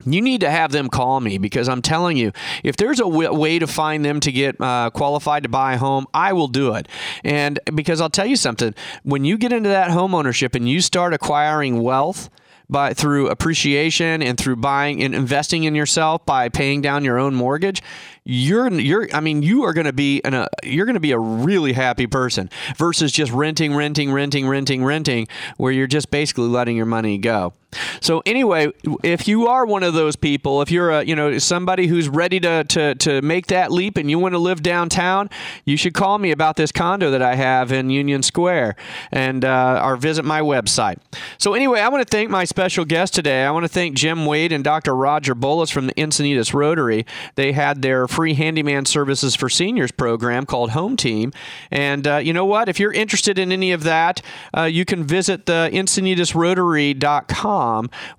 [0.05, 2.33] you need to have them call me because I'm telling you,
[2.63, 5.79] if there's a w- way to find them to get uh, qualified to buy a
[5.79, 6.87] home, I will do it.
[7.25, 10.81] And because I'll tell you something, when you get into that home ownership and you
[10.81, 12.31] start acquiring wealth,
[12.71, 17.35] by through appreciation and through buying and investing in yourself by paying down your own
[17.35, 17.83] mortgage,
[18.25, 21.13] you're you're I mean you are going to be in a you're going to be
[21.13, 26.49] a really happy person versus just renting renting renting renting renting where you're just basically
[26.49, 27.55] letting your money go.
[28.01, 28.69] So anyway,
[29.03, 32.41] if you are one of those people, if you're a you know somebody who's ready
[32.41, 35.29] to to to make that leap and you want to live downtown,
[35.67, 38.77] you should call me about this condo that I have in Union Square
[39.13, 40.97] and uh, or visit my website.
[41.37, 43.45] So anyway, I want to thank my special guest today.
[43.45, 44.97] I want to thank Jim Wade and Dr.
[44.97, 47.05] Roger Bullis from the Encinitas Rotary.
[47.35, 51.33] They had their free handyman services for seniors program called Home Team.
[51.71, 52.71] And uh, you know what?
[52.71, 54.23] If you're interested in any of that,
[54.57, 57.58] uh, you can visit the EncinitasRotary.com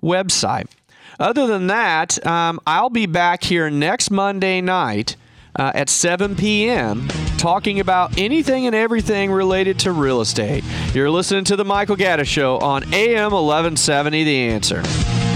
[0.02, 0.66] website.
[1.18, 5.16] Other than that, um, I'll be back here next Monday night.
[5.56, 10.62] Uh, at 7 p.m., talking about anything and everything related to real estate.
[10.94, 15.29] You're listening to The Michael Gaddis Show on AM 1170 The Answer.